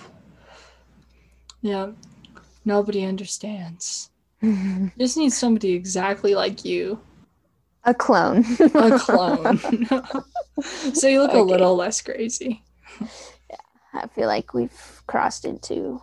[1.62, 1.90] Yeah.
[2.64, 4.10] Nobody understands.
[4.98, 7.00] Just need somebody exactly like you,
[7.84, 8.44] A clone.
[8.60, 9.58] a clone.
[10.92, 12.62] so you look a little less crazy.
[13.00, 13.56] Yeah,
[13.94, 16.00] I feel like we've crossed into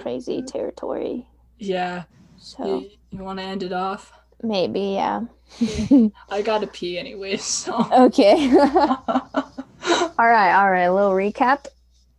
[0.00, 1.28] crazy territory.
[1.58, 2.04] Yeah.
[2.38, 4.12] So You, you want to end it off?
[4.42, 5.22] maybe, yeah.
[6.30, 7.86] I gotta pee anyway, so.
[7.92, 8.50] Okay.
[8.58, 10.82] all right, all right.
[10.84, 11.66] A little recap.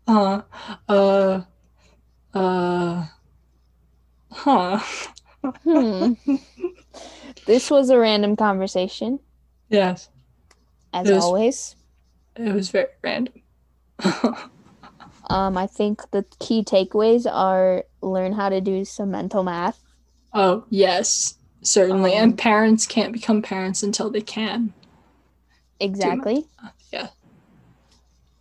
[0.07, 0.41] Uh,
[0.89, 1.41] uh,
[2.33, 3.05] uh,
[4.31, 4.79] huh.
[5.63, 6.13] Hmm.
[7.45, 9.19] this was a random conversation,
[9.69, 10.09] Yes,
[10.93, 11.75] as It was- always.
[12.35, 13.33] it was very random.
[15.29, 19.81] Um, I think the key takeaways are learn how to do some mental math.
[20.33, 22.15] oh, yes, certainly.
[22.15, 24.73] Um, and parents can't become parents until they can.
[25.79, 26.45] Exactly.
[26.91, 27.09] Yeah.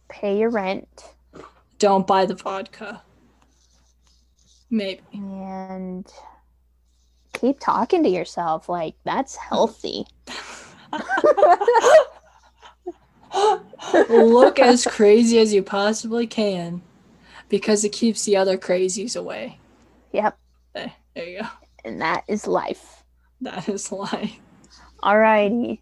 [0.08, 1.04] Pay your rent
[1.78, 3.02] Don't buy the vodka.
[4.70, 5.02] Maybe.
[5.12, 6.10] and
[7.34, 8.68] keep talking to yourself.
[8.68, 10.06] Like that's healthy.
[14.08, 16.82] Look as crazy as you possibly can
[17.48, 19.58] because it keeps the other crazies away.
[20.12, 20.38] Yep.
[20.74, 21.48] There, there you go.
[21.84, 23.04] And that is life.
[23.40, 24.38] That is life.
[25.02, 25.80] Alrighty.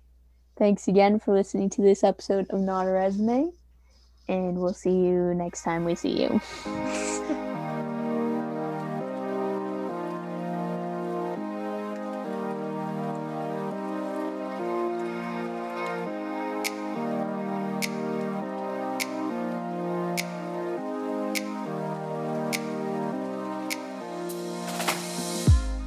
[0.57, 3.53] Thanks again for listening to this episode of Not a Resume.
[4.29, 6.41] And we'll see you next time we see you.